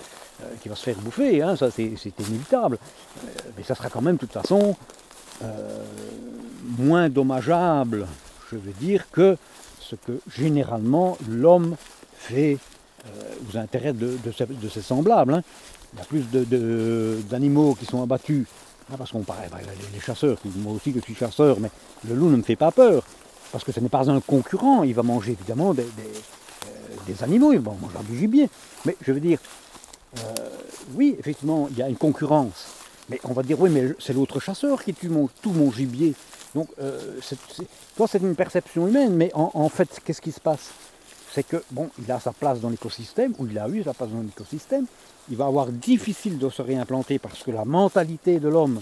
[0.62, 2.78] qui va se faire bouffer, hein, c'est inévitable.
[3.56, 4.76] Mais ça sera quand même, de toute façon,
[5.42, 5.84] euh,
[6.78, 8.06] moins dommageable,
[8.50, 9.36] je veux dire, que
[9.80, 11.76] ce que généralement l'homme
[12.16, 12.58] fait
[13.06, 13.08] euh,
[13.52, 14.18] aux intérêts de,
[14.70, 15.34] ses, semblables.
[15.34, 15.42] hein.
[15.92, 18.46] Il y a plus d'animaux qui sont abattus,
[18.90, 19.58] hein, parce qu'on paraît, bah,
[19.92, 21.70] les, chasseurs, moi aussi je suis chasseur, mais
[22.08, 23.02] le loup ne me fait pas peur,
[23.52, 27.52] parce que ce n'est pas un concurrent, il va manger évidemment des, des, euh, animaux,
[27.52, 28.48] il va manger du gibier.
[28.84, 29.38] Mais je veux dire,
[30.94, 32.75] oui, effectivement, il y a une concurrence.
[33.08, 36.14] Mais on va dire, oui, mais c'est l'autre chasseur qui tue mon- tout mon gibier.
[36.54, 37.66] Donc, euh, c'est- c'est-
[37.96, 40.70] toi, c'est une perception humaine, mais en, fait, qu'est-ce qui se passe?
[41.32, 44.08] C'est que, bon, il a sa place dans l'écosystème, ou il a eu sa place
[44.10, 44.86] dans l'écosystème,
[45.30, 48.80] il va avoir difficile de se réimplanter parce que la mentalité de l'homme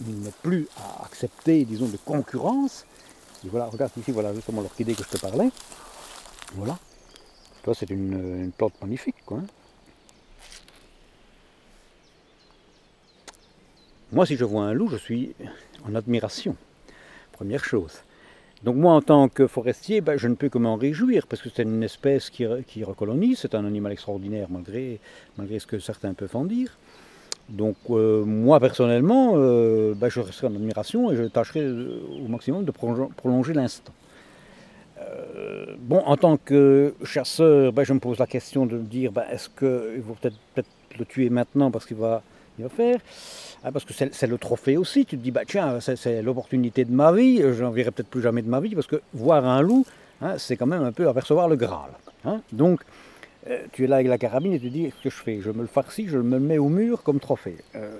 [0.00, 2.86] n'est plus à accepter, disons, de concurrence.
[3.44, 5.50] Et voilà, regarde ici, voilà justement l'orchidée que je te parlais.
[6.54, 6.78] Voilà.
[7.62, 9.38] Toi, c'est une, une plante magnifique, quoi.
[9.38, 9.46] hein.
[14.12, 15.34] Moi, si je vois un loup, je suis
[15.86, 16.56] en admiration.
[17.32, 17.92] Première chose.
[18.64, 21.48] Donc moi, en tant que forestier, ben, je ne peux que m'en réjouir, parce que
[21.54, 24.98] c'est une espèce qui, re- qui recolonise, c'est un animal extraordinaire, malgré,
[25.36, 26.76] malgré ce que certains peuvent en dire.
[27.48, 32.28] Donc euh, moi, personnellement, euh, ben, je resterai en admiration et je tâcherai euh, au
[32.28, 33.92] maximum de prolon- prolonger l'instant.
[35.78, 39.48] Bon, en tant que chasseur, ben, je me pose la question de me dire, est-ce
[39.48, 40.62] qu'il faut peut-être peut
[40.98, 42.22] le tuer maintenant parce qu'il va,
[42.66, 42.98] faire
[43.62, 45.06] ah, Parce que c'est le trophée aussi.
[45.06, 48.22] Tu te dis, bah, tiens, c'est- l'opportunité de ma vie, je n'en verrai peut-être plus
[48.22, 49.86] jamais de ma vie, parce que voir un loup,
[50.20, 51.90] hein, c'est quand même un peu apercevoir le Graal.
[52.24, 52.40] hein.
[52.50, 52.80] Donc,
[53.48, 55.40] euh, tu es là avec la carabine et tu te dis, qu'est-ce que je fais?
[55.40, 57.58] Je me le farcis, je me le mets au mur comme trophée.
[57.76, 57.92] Euh.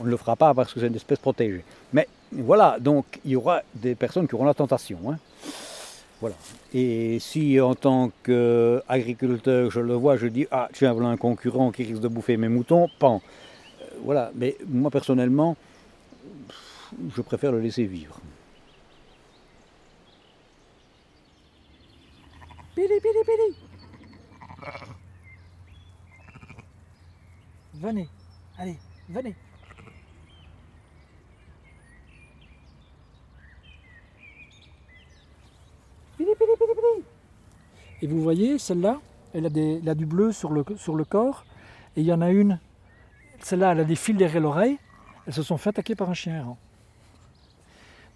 [0.00, 1.64] On ne le fera pas parce que c'est une espèce protégée.
[1.92, 4.98] Mais voilà, donc il y aura des personnes qui auront la tentation.
[5.08, 5.16] hein.
[6.20, 6.34] Voilà.
[6.74, 11.70] Et si en tant qu'agriculteur je le vois, je dis ah tiens voilà un concurrent
[11.72, 13.22] qui risque de bouffer mes moutons, pan.
[14.02, 14.30] Voilà.
[14.34, 15.56] Mais moi personnellement,
[17.14, 18.20] je préfère le laisser vivre.
[22.74, 23.56] Pili, pili, pili.
[27.74, 28.08] Venez,
[28.58, 28.76] allez,
[29.08, 29.34] venez.
[38.02, 39.00] Et vous voyez, celle-là,
[39.32, 41.44] elle, elle a du bleu sur le, sur le corps.
[41.96, 42.60] Et il y en a une,
[43.40, 44.78] celle-là, elle a des fils derrière l'oreille.
[45.26, 46.58] Elles se sont fait attaquer par un chien errant.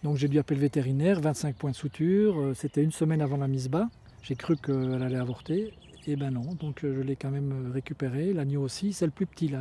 [0.03, 2.39] Donc j'ai dû appeler le vétérinaire, 25 points de suture.
[2.39, 3.89] euh, C'était une semaine avant la mise bas.
[4.23, 5.75] J'ai cru qu'elle allait avorter.
[6.07, 8.33] Et ben non, donc euh, je l'ai quand même euh, récupéré.
[8.33, 9.61] L'agneau aussi, c'est le plus petit là.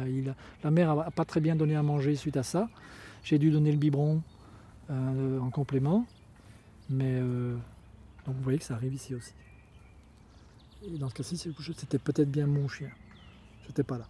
[0.64, 2.70] La mère n'a pas très bien donné à manger suite à ça.
[3.24, 4.22] J'ai dû donner le biberon
[4.90, 6.06] en complément.
[6.90, 7.20] Mais
[8.26, 9.34] donc vous voyez que ça arrive ici aussi.
[10.88, 12.90] Et dans ce cas-ci, c'était peut-être bien mon chien.
[13.68, 14.08] J'étais pas là.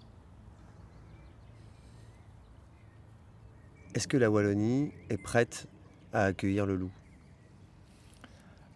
[3.95, 5.67] Est-ce que la Wallonie est prête
[6.13, 6.91] à accueillir le loup?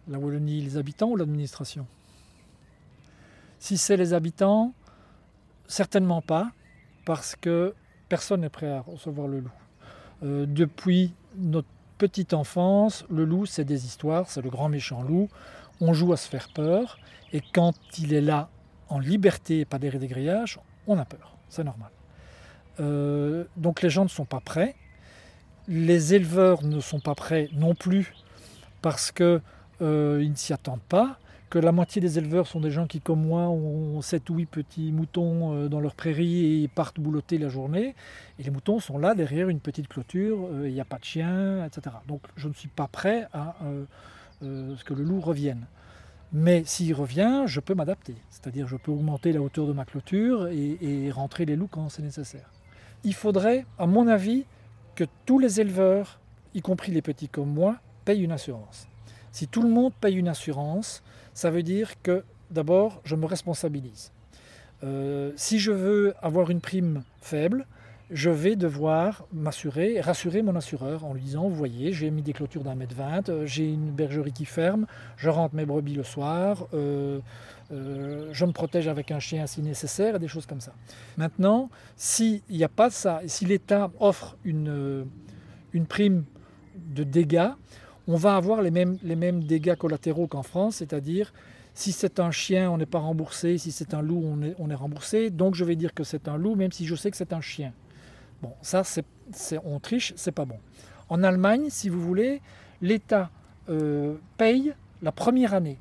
[0.08, 1.86] La Wallonie, les habitants ou l'administration?
[3.58, 4.74] Si c'est les habitants,
[5.66, 6.52] certainement pas.
[7.04, 7.74] parce que
[8.08, 9.52] personne n'est prêt à recevoir le loup.
[10.22, 15.28] Euh, depuis notre petite enfance, le loup, c'est des histoires, c'est le grand méchant loup.
[15.80, 16.98] On joue à se faire peur,
[17.32, 18.48] et quand il est là
[18.88, 21.36] en liberté, pas derrière des grillages, on a peur.
[21.48, 21.90] C'est normal.
[22.80, 24.74] Euh, donc les gens ne sont pas prêts.
[25.66, 28.12] Les éleveurs ne sont pas prêts non plus
[28.82, 29.40] parce qu'ils
[29.80, 31.18] euh, ne s'y attendent pas.
[31.48, 34.46] Que la moitié des éleveurs sont des gens qui, comme moi, ont 7 ou 8
[34.46, 37.94] petits moutons euh, dans leur prairie et partent boulotter la journée.
[38.38, 41.64] Et les moutons sont là derrière une petite clôture, il n'y a pas de chien,
[41.64, 41.96] etc.
[42.08, 43.54] Donc je ne suis pas prêt à
[44.42, 45.66] ce que le loup revienne.
[46.32, 48.16] Mais s'il revient, je peux m'adapter.
[48.30, 52.02] C'est-à-dire je peux augmenter la hauteur de ma clôture et rentrer les loups quand c'est
[52.02, 52.50] nécessaire.
[53.04, 54.44] Il faudrait, à mon avis,
[54.94, 56.20] que tous les éleveurs,
[56.54, 58.88] y compris les petits comme moi, payent une assurance.
[59.32, 61.02] Si tout le monde paye une assurance,
[61.32, 64.12] ça veut dire que d'abord, je me responsabilise.
[64.84, 67.66] Euh, si je veux avoir une prime faible,
[68.10, 72.32] je vais devoir m'assurer, rassurer mon assureur en lui disant, vous voyez, j'ai mis des
[72.32, 74.86] clôtures d'un mètre vingt, euh, j'ai une bergerie qui ferme,
[75.16, 77.20] je rentre mes brebis le soir, euh,
[77.72, 80.72] euh, je me protège avec un chien si nécessaire, et des choses comme ça.
[81.16, 85.06] Maintenant, s'il n'y a pas ça, si l'État offre une,
[85.88, 86.24] prime
[86.76, 87.50] de dégâts,
[88.06, 88.98] on va avoir les mêmes,
[89.44, 91.32] dégâts collatéraux qu'en France, c'est-à-dire
[91.72, 94.22] si c'est un chien, on n'est pas remboursé, si c'est un loup,
[94.58, 97.10] on est remboursé, donc je vais dire que c'est un loup, même si je sais
[97.10, 97.72] que c'est un chien.
[98.62, 99.04] Ça, c'est,
[99.64, 100.58] on triche, c'est pas bon.
[101.08, 102.40] En Allemagne, si vous voulez,
[102.80, 103.30] l'État
[103.68, 105.78] euh, paye la première année.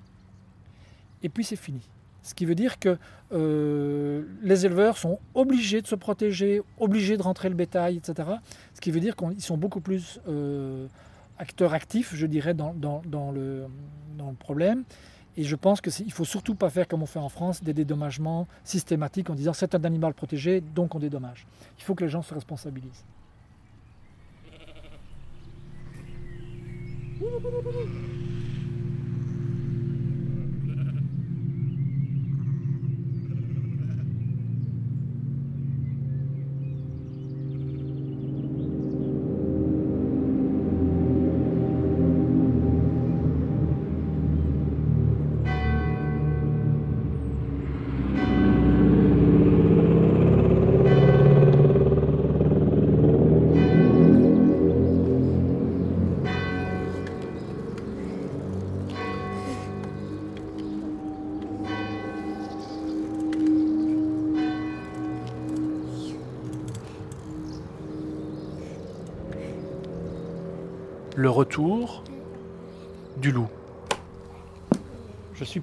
[1.22, 1.82] Et puis c'est fini.
[2.22, 2.98] Ce qui veut dire que
[3.34, 8.30] euh, les éleveurs sont obligés de se protéger, obligés de rentrer le bétail, etc.
[8.74, 10.88] Ce qui veut dire qu'ils sont beaucoup plus euh,
[11.38, 12.74] acteurs actifs, je dirais, dans
[13.34, 13.68] le
[14.40, 14.84] problème.
[15.36, 17.74] Et je pense qu'il ne faut surtout pas faire comme on fait en France, des
[17.74, 21.48] dédommagements systématiques en disant c'est un animal protégé, donc on dédommage.
[21.80, 23.04] Il faut que les gens se responsabilisent.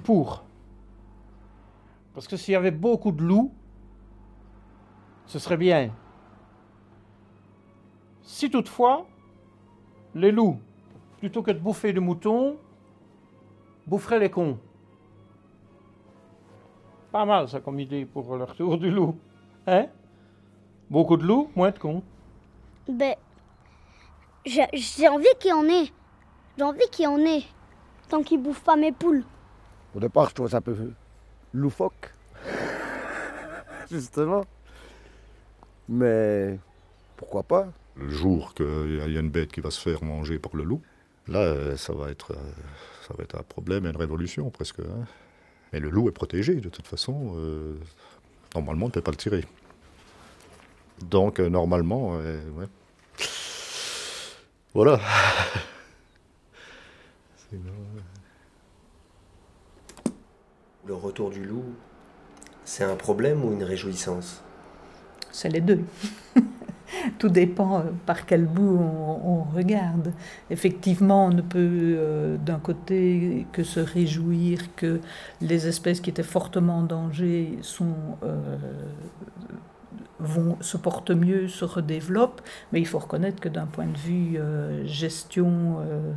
[0.01, 0.43] Pour.
[2.13, 3.53] Parce que s'il y avait beaucoup de loups,
[5.25, 5.91] ce serait bien.
[8.21, 9.05] Si toutefois,
[10.13, 10.59] les loups,
[11.19, 12.57] plutôt que de bouffer des moutons,
[13.87, 14.57] boufferaient les cons.
[17.11, 19.15] Pas mal ça comme idée pour le retour du loup.
[19.67, 19.87] Hein?
[20.89, 22.03] Beaucoup de loups, moins de cons.
[22.87, 23.15] Ben,
[24.45, 25.91] j'ai envie qu'il y en ait.
[26.57, 27.43] J'ai envie qu'il y en ait.
[28.09, 29.23] Tant qu'il bouffe pas mes poules.
[29.95, 30.75] Au départ, je trouve ça un peu
[31.53, 32.13] loufoque.
[33.91, 34.45] Justement.
[35.89, 36.57] Mais
[37.17, 37.67] pourquoi pas?
[37.97, 40.81] Le jour qu'il y a une bête qui va se faire manger par le loup,
[41.27, 42.51] là, euh, ça va être, euh,
[43.07, 44.79] ça va être un problème et une révolution presque.
[44.79, 45.05] Hein.
[45.73, 47.33] Mais le loup est protégé de toute façon.
[47.35, 47.75] Euh,
[48.55, 49.45] normalement, on ne peut pas le tirer.
[51.01, 52.19] Donc, normalement.
[54.73, 54.99] Voilà.
[60.85, 61.63] Le retour du loup,
[62.65, 64.41] c'est un problème ou une réjouissance?
[65.31, 65.81] C'est les deux.
[67.19, 70.11] Tout dépend euh, par quel bout on, regarde.
[70.49, 74.99] Effectivement, on ne peut euh, d'un côté que se réjouir que
[75.39, 78.57] les espèces qui étaient fortement en danger sont euh,
[80.19, 84.37] vont, se portent mieux, se redéveloppent, mais il faut reconnaître que d'un point de vue
[84.37, 86.11] euh, gestion euh,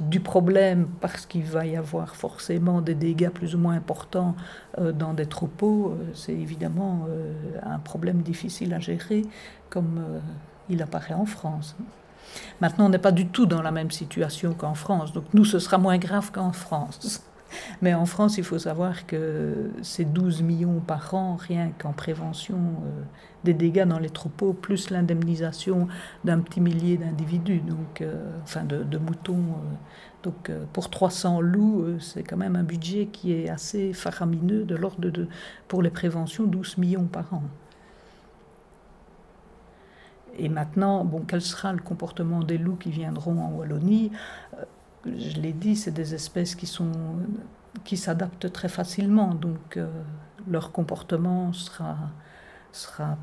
[0.00, 4.36] du problème, parce qu'il va y avoir forcément des dégâts plus ou moins importants
[4.78, 7.06] euh, dans des troupeaux, c'est évidemment
[7.62, 9.22] un problème difficile à gérer,
[9.70, 10.00] comme
[10.68, 11.76] il apparaît en France.
[12.60, 15.58] Maintenant, on n'est pas du tout dans la même situation qu'en France, donc nous, ce
[15.58, 17.22] sera moins grave qu'en France.
[17.82, 22.56] Mais en France, il faut savoir que c'est 12 millions par an, rien qu'en prévention
[22.56, 23.02] euh,
[23.44, 25.88] des dégâts dans les troupeaux, plus l'indemnisation
[26.24, 29.34] d'un petit millier d'individus, donc, euh, enfin de, moutons.
[29.34, 30.24] Euh.
[30.24, 35.10] donc pour 300 loups, c'est quand même un budget qui est assez faramineux, de l'ordre
[35.10, 35.28] de,
[35.68, 37.42] pour les préventions, 12 millions par an.
[40.38, 44.12] Et maintenant, bon, quel sera le comportement des loups qui viendront en Wallonie?
[45.18, 46.92] Je l'ai dit, c'est des espèces qui sont
[47.84, 49.86] qui s'adaptent très facilement, donc euh,
[50.48, 51.96] leur comportement sera
[52.72, 53.16] sera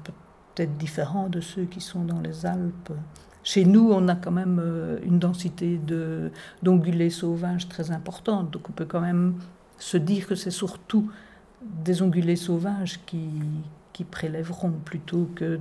[0.53, 2.93] peut-être différent de ceux qui sont dans les Alpes.
[3.43, 6.31] Chez nous, on a quand même euh, une densité de
[6.61, 9.35] d'ongulés sauvages très importante, donc on peut quand même
[9.77, 11.11] se dire que c'est surtout
[11.61, 13.29] des ongulés sauvages qui,
[13.91, 15.59] qui prélèveront plutôt que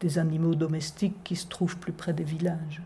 [0.00, 2.82] des animaux domestiques qui se trouvent plus près des villages.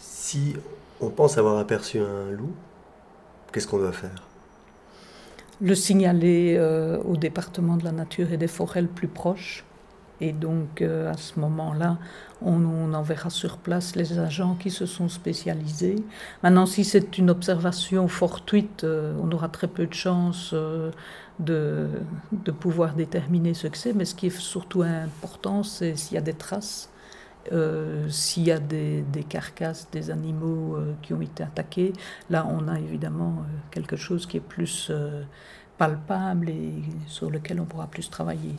[0.00, 0.56] Si
[1.02, 2.54] on pense avoir aperçu un loup,
[3.52, 4.26] qu'est-ce qu'on doit faire?
[5.60, 9.62] Le signaler euh, au département de la nature et des forêts le plus proche.
[10.22, 11.98] Et donc euh, à ce moment-là,
[12.40, 15.96] on, enverra sur place les agents qui se sont spécialisés.
[16.42, 20.54] Maintenant, si c'est une observation fortuite, euh, on aura très peu de chances
[21.38, 21.88] de,
[22.32, 23.92] de pouvoir déterminer ce que c'est.
[23.92, 26.88] Mais ce qui est surtout important, c'est s'il y a des traces,
[27.52, 31.92] euh, s'il y a des, carcasses des animaux euh, qui ont été attaqués.
[32.28, 34.92] Là, on a évidemment euh, quelque chose qui est plus
[35.78, 36.72] palpable et
[37.06, 38.54] sur lequel on pourra plus travailler.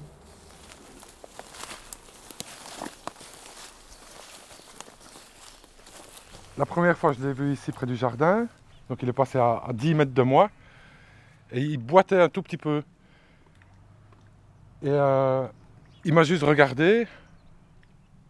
[6.57, 8.47] La première fois, je l'ai vu ici près du jardin.
[8.89, 10.49] Donc il est passé à, à 10 mètres de moi.
[11.51, 12.83] Et il boitait un tout petit peu.
[14.83, 14.89] Et
[16.03, 17.07] il m'a juste regardé.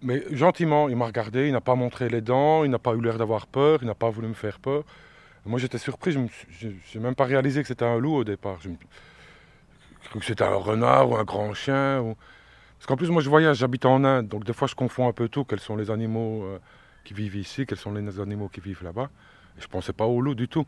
[0.04, 1.48] Mais gentiment, il m'a regardé.
[1.48, 2.64] Il n'a pas montré les dents.
[2.64, 3.80] Il n'a pas eu l'air d'avoir peur.
[3.82, 4.84] Il n'a pas voulu me faire peur.
[5.46, 6.12] Moi j'étais surpris.
[6.12, 8.60] Je n'ai même pas réalisé que c'était un loup au départ.
[8.60, 12.16] Que c'était un renard ou un grand chien.
[12.78, 14.28] Parce qu'en plus, moi je voyage, j'habite en Inde.
[14.28, 15.46] Donc des fois je confonds un peu tout.
[15.46, 16.60] Quels sont les animaux euh,
[17.04, 19.10] qui vivent ici Quels sont les animaux qui vivent là-bas
[19.60, 20.66] je pensais pas au loup du tout.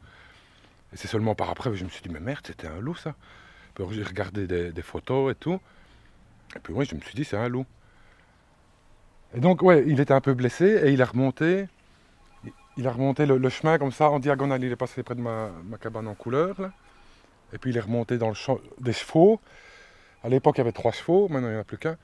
[0.93, 2.95] Et c'est seulement par après que je me suis dit, mais merde, c'était un loup
[2.95, 3.15] ça.
[3.91, 5.59] J'ai regardé des, des photos et tout.
[6.55, 7.65] Et puis oui, je me suis dit, c'est un loup.
[9.35, 11.67] Et donc, ouais, il était un peu blessé et il a remonté.
[12.77, 14.63] Il a remonté le, chemin comme ça, en diagonale.
[14.63, 16.55] Il est passé près de ma, cabane en couleur.
[17.51, 19.39] Et puis il est remonté dans le champ des chevaux.
[20.23, 21.97] À l'époque, il y avait trois chevaux, maintenant il n'y en a plus qu'un.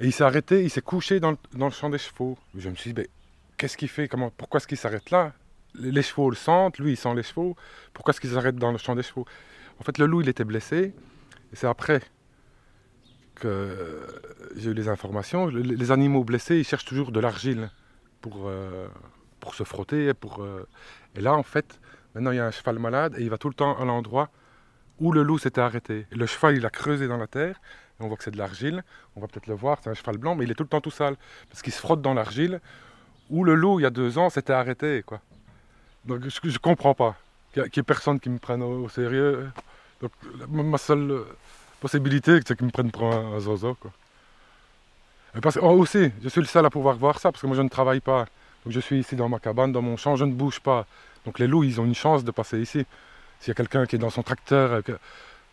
[0.00, 2.36] Et il s'est arrêté, il s'est couché dans le, champ des chevaux.
[2.56, 3.08] Je me suis dit, mais
[3.56, 4.08] qu'est-ce qu'il fait?
[4.08, 5.32] Comment, Pourquoi est-ce qu'il s'arrête là?
[5.74, 7.56] Les, les chevaux le sentent, lui il sent les chevaux.
[7.92, 9.26] Pourquoi est-ce qu'il s'arrête dans le champ des chevaux?
[9.78, 10.94] En fait, le loup, il était blessé.
[11.52, 12.00] Et c'est après
[13.44, 14.00] euh,
[14.56, 15.46] j'ai eu les informations.
[15.46, 17.70] Le- Les animaux blessés, ils cherchent toujours de l'argile
[18.20, 18.86] pour, euh,
[19.40, 20.14] pour se frotter.
[20.14, 20.66] Pour, euh,
[21.16, 21.80] Et là, en fait,
[22.14, 24.30] maintenant, il y a un cheval malade et il va tout le temps à l'endroit
[25.00, 26.06] où le loup s'était arrêté.
[26.12, 27.60] Le cheval, il a creusé dans la terre.
[28.00, 28.82] On voit que c'est de l'argile.
[29.16, 30.80] On va peut-être le voir, c'est un cheval blanc, mais il est tout le temps
[30.80, 31.16] tout sale.
[31.48, 32.60] Parce qu'il se frotte dans l'argile
[33.30, 35.02] où le loup, il y a deux ans, s'était arrêté.
[35.06, 35.20] Quoi.
[36.04, 37.16] Donc je ne comprends pas
[37.52, 39.50] qu'il n'y ait personne qui me prenne au, sérieux.
[40.00, 40.10] Donc
[40.48, 41.22] ma seule
[41.82, 43.74] euh, possibilité, c'est qu'ils me prennent pour un, un zozo.
[43.74, 43.90] Quoi.
[45.36, 47.56] Et parce, oh, aussi, je suis le seul à pouvoir voir ça, parce que moi
[47.56, 48.26] je ne travaille pas.
[48.64, 50.86] Donc je suis ici dans ma cabane, dans mon champ, je ne bouge pas.
[51.24, 52.84] Donc les loups, ils ont une chance de passer ici.
[53.40, 54.92] S'il y a quelqu'un qui est dans son tracteur, euh, que-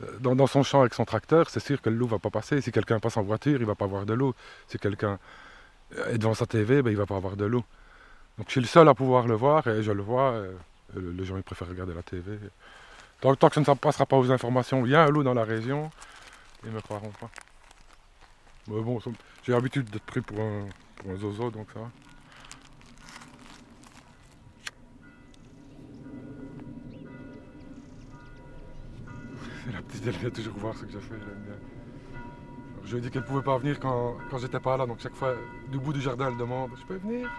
[0.04, 2.62] euh, dans, son champ avec son tracteur, c'est sûr que le loup va pas passer.
[2.62, 4.34] Si quelqu'un passe en voiture, il va pas voir de loup.
[4.68, 5.18] Si quelqu'un
[6.10, 7.64] est devant sa TV, ben, il va pas avoir de loup.
[8.38, 10.32] Donc je suis le seul à pouvoir le voir et je le vois.
[10.32, 10.52] euh,
[10.96, 12.38] et le- les gens ils préfèrent regarder la TV.
[13.22, 15.34] Tant, tant que ça ne passera pas aux informations, il y a un loup dans
[15.34, 15.92] la région,
[16.64, 17.30] ne me croiront pas.
[18.68, 19.00] Mais bon,
[19.44, 21.92] j'ai l'habitude d'être pris pour un, pour un zozo, donc ça va.
[29.72, 31.56] La petite, elle vient toujours voir ce que je fais, je l'aime bien.
[32.84, 35.16] Je lui ai dit qu'elle pouvait pas venir quand, quand j'étais pas là, donc chaque
[35.16, 35.36] fois,
[35.72, 37.30] du bout du jardin, elle demande Je peux venir?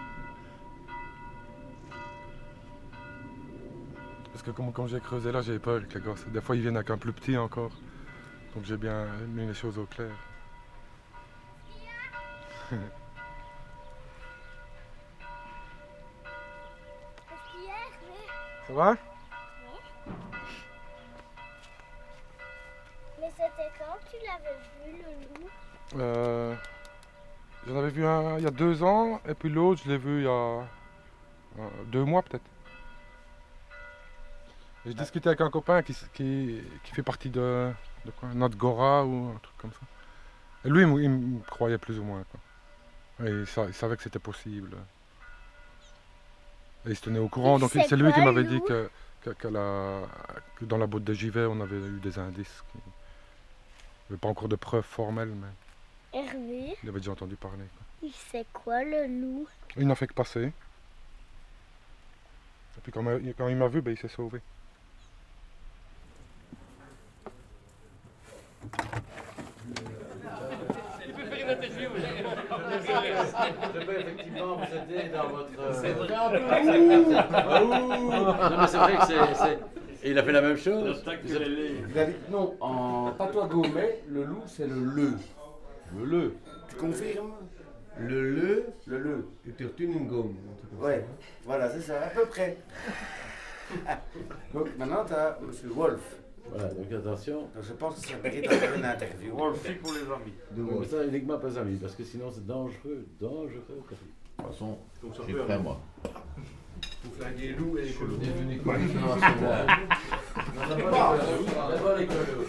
[4.31, 6.25] Parce que comme, comme j'ai creusé là, j'ai peur avec les gosses.
[6.27, 7.71] Des fois, ils viennent avec un plus petit encore.
[8.53, 10.11] Donc j'ai bien mis les choses au clair.
[18.67, 18.97] Ça va?
[23.19, 25.11] Mais c'était quand tu l'avais vu, le
[25.43, 25.49] loup?
[25.99, 26.55] Euh,
[27.67, 30.19] J'en avais vu un il y a deux ans, et puis l'autre, je l'ai vu
[30.21, 30.31] il y a
[31.59, 32.43] euh, deux mois peut-être.
[34.85, 37.71] J'ai discuté avec un copain qui, qui, qui fait partie de,
[38.05, 39.79] de quoi, ou un truc comme ça.
[40.65, 42.23] Et lui, il me- croyait plus ou moins.
[42.31, 43.27] Quoi.
[43.27, 44.75] Et il, sa- il savait que c'était possible.
[46.85, 47.59] Et il se tenait au courant.
[47.59, 48.89] Donc c'est lui qui m'avait dit que,
[49.21, 50.01] que, que la-
[50.55, 52.63] que dans la botte de Givet, on avait eu des indices.
[52.71, 55.47] qui- Il n'y avait pas encore de preuves formelles, mais
[56.19, 57.57] Hervé, il avait déjà entendu parler.
[57.77, 57.85] quoi.
[58.09, 59.47] il sait quoi, le loup?
[59.77, 60.51] Il n'a fait que passer.
[62.77, 64.41] Et puis quand il m'a vu, ben, il s'est sauvé.
[71.07, 71.57] Il peut faire une
[73.79, 75.73] Je peux effectivement vous aider dans votre.
[75.73, 76.07] C'est vrai.
[76.13, 77.67] Ah, ouh.
[77.69, 79.59] Non, mais c'est vrai que c'est- c'est.
[80.03, 81.03] Et il a fait la même chose.
[81.95, 85.13] Avez- Non, en patois gourmet, le loup c'est le le.
[85.97, 86.33] Le le.
[86.69, 87.33] Tu confirmes
[87.99, 88.65] Le le.
[88.87, 89.27] Le le.
[89.47, 90.35] Et tu retournes une gomme.
[90.79, 90.83] un.
[90.85, 91.05] Ouais,
[91.45, 92.57] voilà, c'est ça, à peu près.
[94.53, 95.51] Donc maintenant, tu as M.
[95.75, 96.15] Wolf.
[96.51, 97.39] Voilà, donc attention.
[97.55, 99.35] Donc je pense que ça mérite encore une interview.
[99.37, 100.33] Wolfie pour les amis.
[100.51, 103.63] Donc ça, uniquement pas amis, parce que sinon c'est dangereux, dangereux.
[103.69, 103.73] De
[104.43, 105.79] toute façon, je j'ai prêt, moi.
[107.03, 108.17] Pour flinguer les loups et les colos.
[108.65, 108.77] Pas-
[110.69, 112.45] D'abord les colos.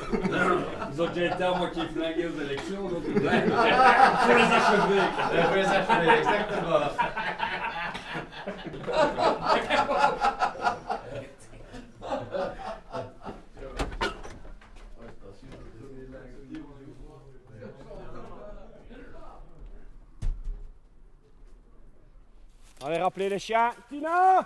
[0.93, 5.03] Ils ont déjà été à moitié flingués aux élections, donc il faut les achever.
[5.33, 6.89] Il faut les achever, exactement.
[22.85, 23.73] Allez, rappelez les chiens.
[23.89, 24.45] Tina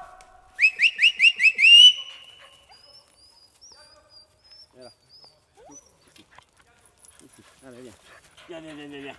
[4.75, 4.91] Voilà.
[7.67, 7.93] Allez, viens.
[8.49, 9.17] Viens, viens, viens, viens.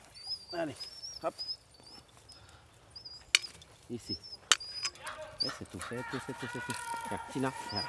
[0.54, 0.76] Allez,
[1.24, 1.34] hop.
[3.90, 4.18] Ici.
[5.40, 6.74] C'est tout, c'est tout, c'est tout, c'est tout.
[7.10, 7.84] Viens, Tina, viens.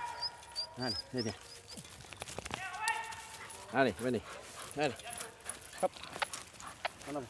[0.79, 1.35] Allez, viens, viens.
[3.75, 4.23] Allez, venez.
[4.79, 4.95] Allez.
[5.83, 5.93] Hop.
[7.11, 7.27] En avant.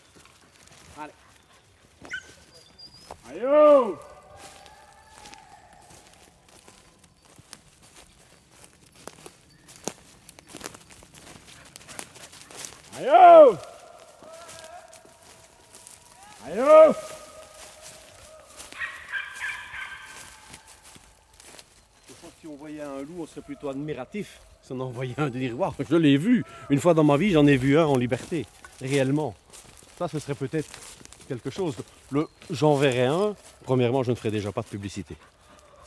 [1.01, 1.13] Allez.
[3.31, 3.97] Allez, oh
[12.97, 13.57] Allez, oh
[16.47, 16.93] Allez, oh
[22.41, 24.41] Si on voyait un loup, on serait plutôt admiratif.
[24.63, 25.55] Si on en voyait un, de dire
[25.89, 26.45] je l'ai vu.
[26.71, 28.47] Une fois dans ma vie, j'en ai vu un en liberté,
[28.81, 29.35] réellement.
[29.99, 30.69] Ça, ce serait peut-être
[31.29, 31.77] quelque chose.
[32.11, 35.17] Le j'en verrai un, premièrement, je ne ferai déjà pas de publicité.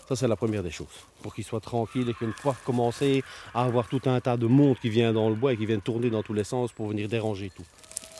[0.07, 0.87] Ça, c'est la première des choses.
[1.21, 3.23] Pour qu'il soit tranquille et qu'une fois commencer
[3.53, 5.81] à avoir tout un tas de monde qui vient dans le bois et qui viennent
[5.81, 7.63] tourner dans tous les sens pour venir déranger tout.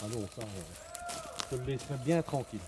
[0.02, 2.60] Ah non, ça, euh, je le laisserai bien tranquille.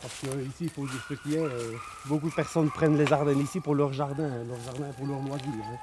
[0.00, 1.72] Parce qu'ici, il faut dire ce qui est, euh,
[2.06, 5.20] beaucoup de personnes prennent les Ardennes ici pour leur jardin, hein, leur jardin pour leur
[5.20, 5.46] loisir.
[5.46, 5.78] hein.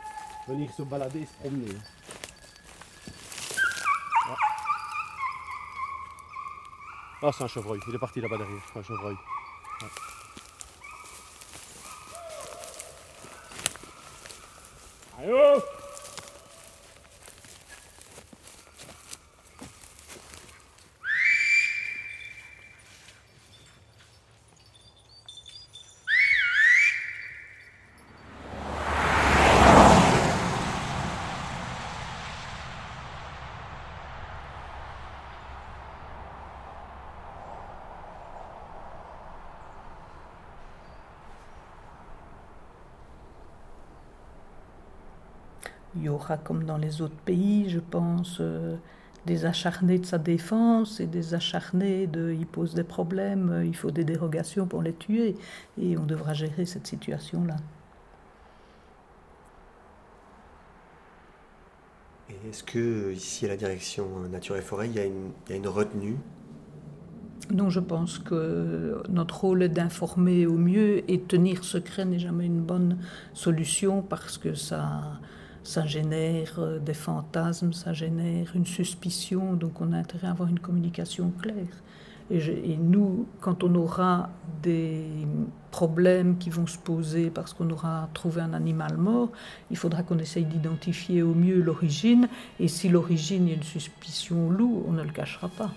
[0.48, 1.72] Venir se balader et se promener.
[1.72, 1.82] hein.
[7.28, 9.16] Ah, c'est un chevreuil, il est parti là-bas derrière, un chevreuil.
[15.24, 15.75] Ouais.
[46.16, 48.76] Aura, comme dans les autres pays, je pense, euh,
[49.26, 53.76] des acharnés de sa défense et des acharnés de il pose des problèmes, euh, il
[53.76, 55.36] faut des dérogations pour les tuer.
[55.82, 57.56] Et on devra gérer cette situation-là.
[62.30, 65.52] Et est-ce que ici à la direction Nature et Forêt, il y a une, il
[65.52, 66.18] y a une retenue?
[67.52, 72.48] Non, je pense que notre rôle est d'informer au mieux et tenir secret n'est jamais
[72.48, 72.98] une bonne
[73.34, 75.20] solution parce que ça,
[75.66, 80.50] ça génère euh, des fantasmes, ça génère une suspicion, donc on a intérêt à avoir
[80.50, 81.82] une communication claire.
[82.32, 84.30] Et, nous, quand on aura
[84.64, 85.06] des
[85.70, 89.30] problèmes qui vont se poser parce qu'on aura trouvé un animal mort,
[89.70, 92.28] il faudra qu'on essaye d'identifier au mieux l'origine.
[92.60, 95.72] Et si l'origine, a une suspicion loup, on ne le cachera pas.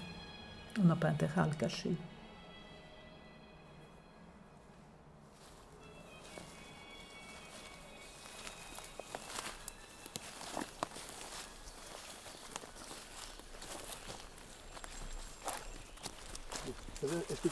[0.83, 1.91] On n'a pas intérêt à le cacher.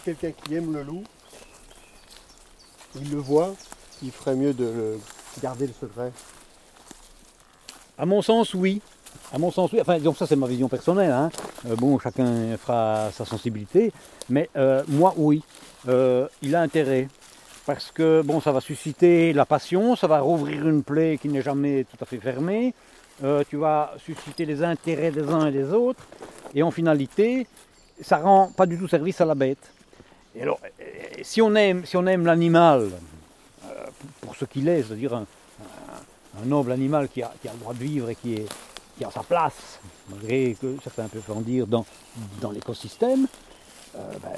[0.07, 1.03] Quelqu'un qui aime le loup,
[3.01, 3.55] il le voit,
[4.03, 5.01] il ferait mieux de le
[5.43, 6.13] garder le secret
[7.99, 8.81] À mon sens, oui.
[9.33, 9.81] À mon sens, oui.
[9.81, 11.11] Enfin, donc ça, c'est ma vision personnelle.
[11.11, 11.31] hein.
[11.69, 13.93] Euh, bon, chacun fera sa sensibilité.
[14.29, 15.43] Mais euh, moi, oui.
[15.89, 17.09] Euh, il a intérêt.
[17.67, 21.43] Parce que, bon, ça va susciter la passion, ça va rouvrir une plaie qui n'est
[21.43, 22.75] jamais tout à fait fermée.
[23.49, 26.05] Tu vas susciter les intérêts des uns et des autres.
[26.55, 27.49] Et en finalité,
[28.01, 29.73] ça rend pas du tout service à la bête.
[30.37, 30.85] Et alors, euh,
[31.23, 32.91] si on aime, si on aime l'animal,
[33.65, 33.87] euh,
[34.21, 35.27] pour ce qu'il est, c'est-à-dire un,
[36.45, 38.47] noble animal qui a, le droit de vivre et qui est,
[38.99, 39.81] qui a sa place,
[40.11, 41.87] malgré que certains peuvent en dire, dans,
[42.43, 43.27] dans l'écosystème,
[43.97, 44.31] euh, ben,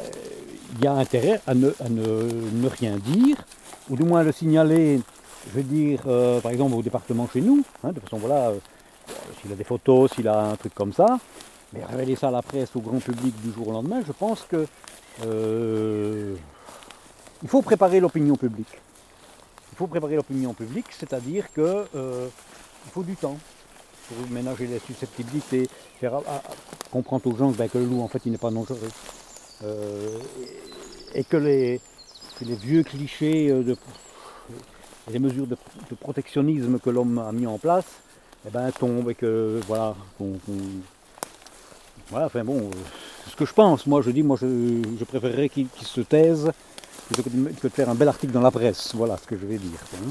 [0.76, 3.36] il y a intérêt à, ne, à ne, ne rien dire,
[3.90, 5.01] ou du moins le signaler,
[5.49, 8.59] je veux dire, euh, par exemple au département chez nous, hein, de façon voilà, euh,
[9.40, 11.18] s'il a des photos, s'il a un truc comme ça,
[11.73, 14.43] mais révéler ça à la presse, au grand public du jour au lendemain, je pense
[14.43, 14.66] que
[15.25, 16.35] euh,
[17.43, 18.81] il faut préparer l'opinion publique.
[19.73, 22.29] Il faut préparer l'opinion publique, c'est-à-dire que euh,
[22.93, 23.37] faut du temps
[24.09, 25.69] pour ménager les susceptibilités,
[26.01, 26.21] faire
[26.91, 28.79] comprendre aux gens ben, que le loup en fait il n'est pas dangereux.
[29.64, 30.19] Euh,
[31.14, 31.81] et, que les,
[32.41, 33.77] vieux clichés de
[35.11, 35.57] les mesures de,
[36.01, 37.87] protectionnisme que l'homme a mis en place
[38.47, 40.39] eh ben, tombent et que voilà qu'on-
[42.11, 42.71] voilà, enfin bon, euh,
[43.25, 43.87] c'est ce que je pense.
[43.87, 46.51] Moi, je dis, moi, je, préférerais qu'ils se taisent
[47.07, 47.29] plutôt
[47.63, 48.93] que faire un bel article dans la presse.
[48.95, 49.79] Voilà ce que je vais dire.
[49.95, 50.11] hein.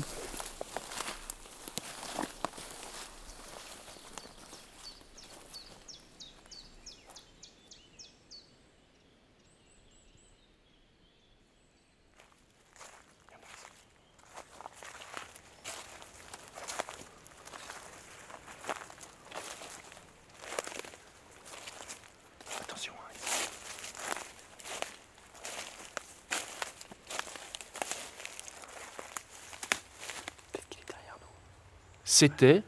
[32.19, 32.63] C'était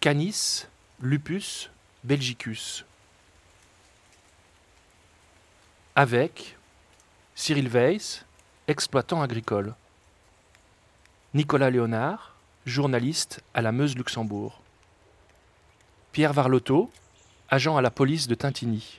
[0.00, 0.66] Canis
[1.00, 1.70] lupus
[2.02, 2.84] belgicus.
[5.94, 6.56] Avec
[7.36, 8.24] Cyril Weiss,
[8.66, 9.76] exploitant agricole.
[11.32, 12.34] Nicolas Léonard,
[12.66, 14.60] journaliste à la Meuse-Luxembourg.
[16.10, 16.90] Pierre Varlotto,
[17.50, 18.98] agent à la police de Tintigny.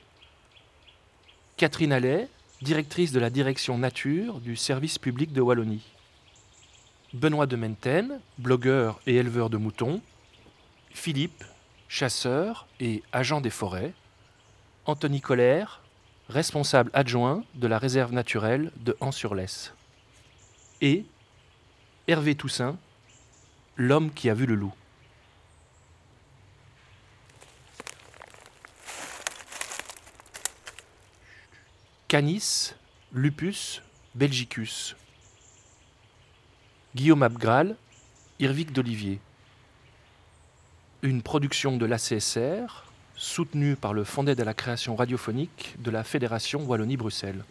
[1.58, 2.30] Catherine Allais,
[2.62, 5.93] directrice de la direction nature du service public de Wallonie.
[7.14, 10.02] Benoît de Menten, blogueur et éleveur de moutons.
[10.90, 11.44] Philippe,
[11.86, 13.94] chasseur et agent des forêts.
[14.84, 15.80] Anthony Colère,
[16.28, 19.74] responsable adjoint de la réserve naturelle de Ans-sur-Lesse.
[20.80, 21.04] Et
[22.08, 22.76] Hervé Toussaint,
[23.76, 24.74] l'homme qui a vu le loup.
[32.08, 32.74] Canis
[33.12, 33.82] lupus
[34.16, 34.96] belgicus.
[36.94, 37.74] Guillaume Abgral,
[38.38, 39.18] Irvic d'Olivier.
[41.02, 42.84] Une production de l'ACSR,
[43.16, 47.44] soutenue par le Fonds d'aide à la création radiophonique de la Fédération Wallonie-Bruxelles.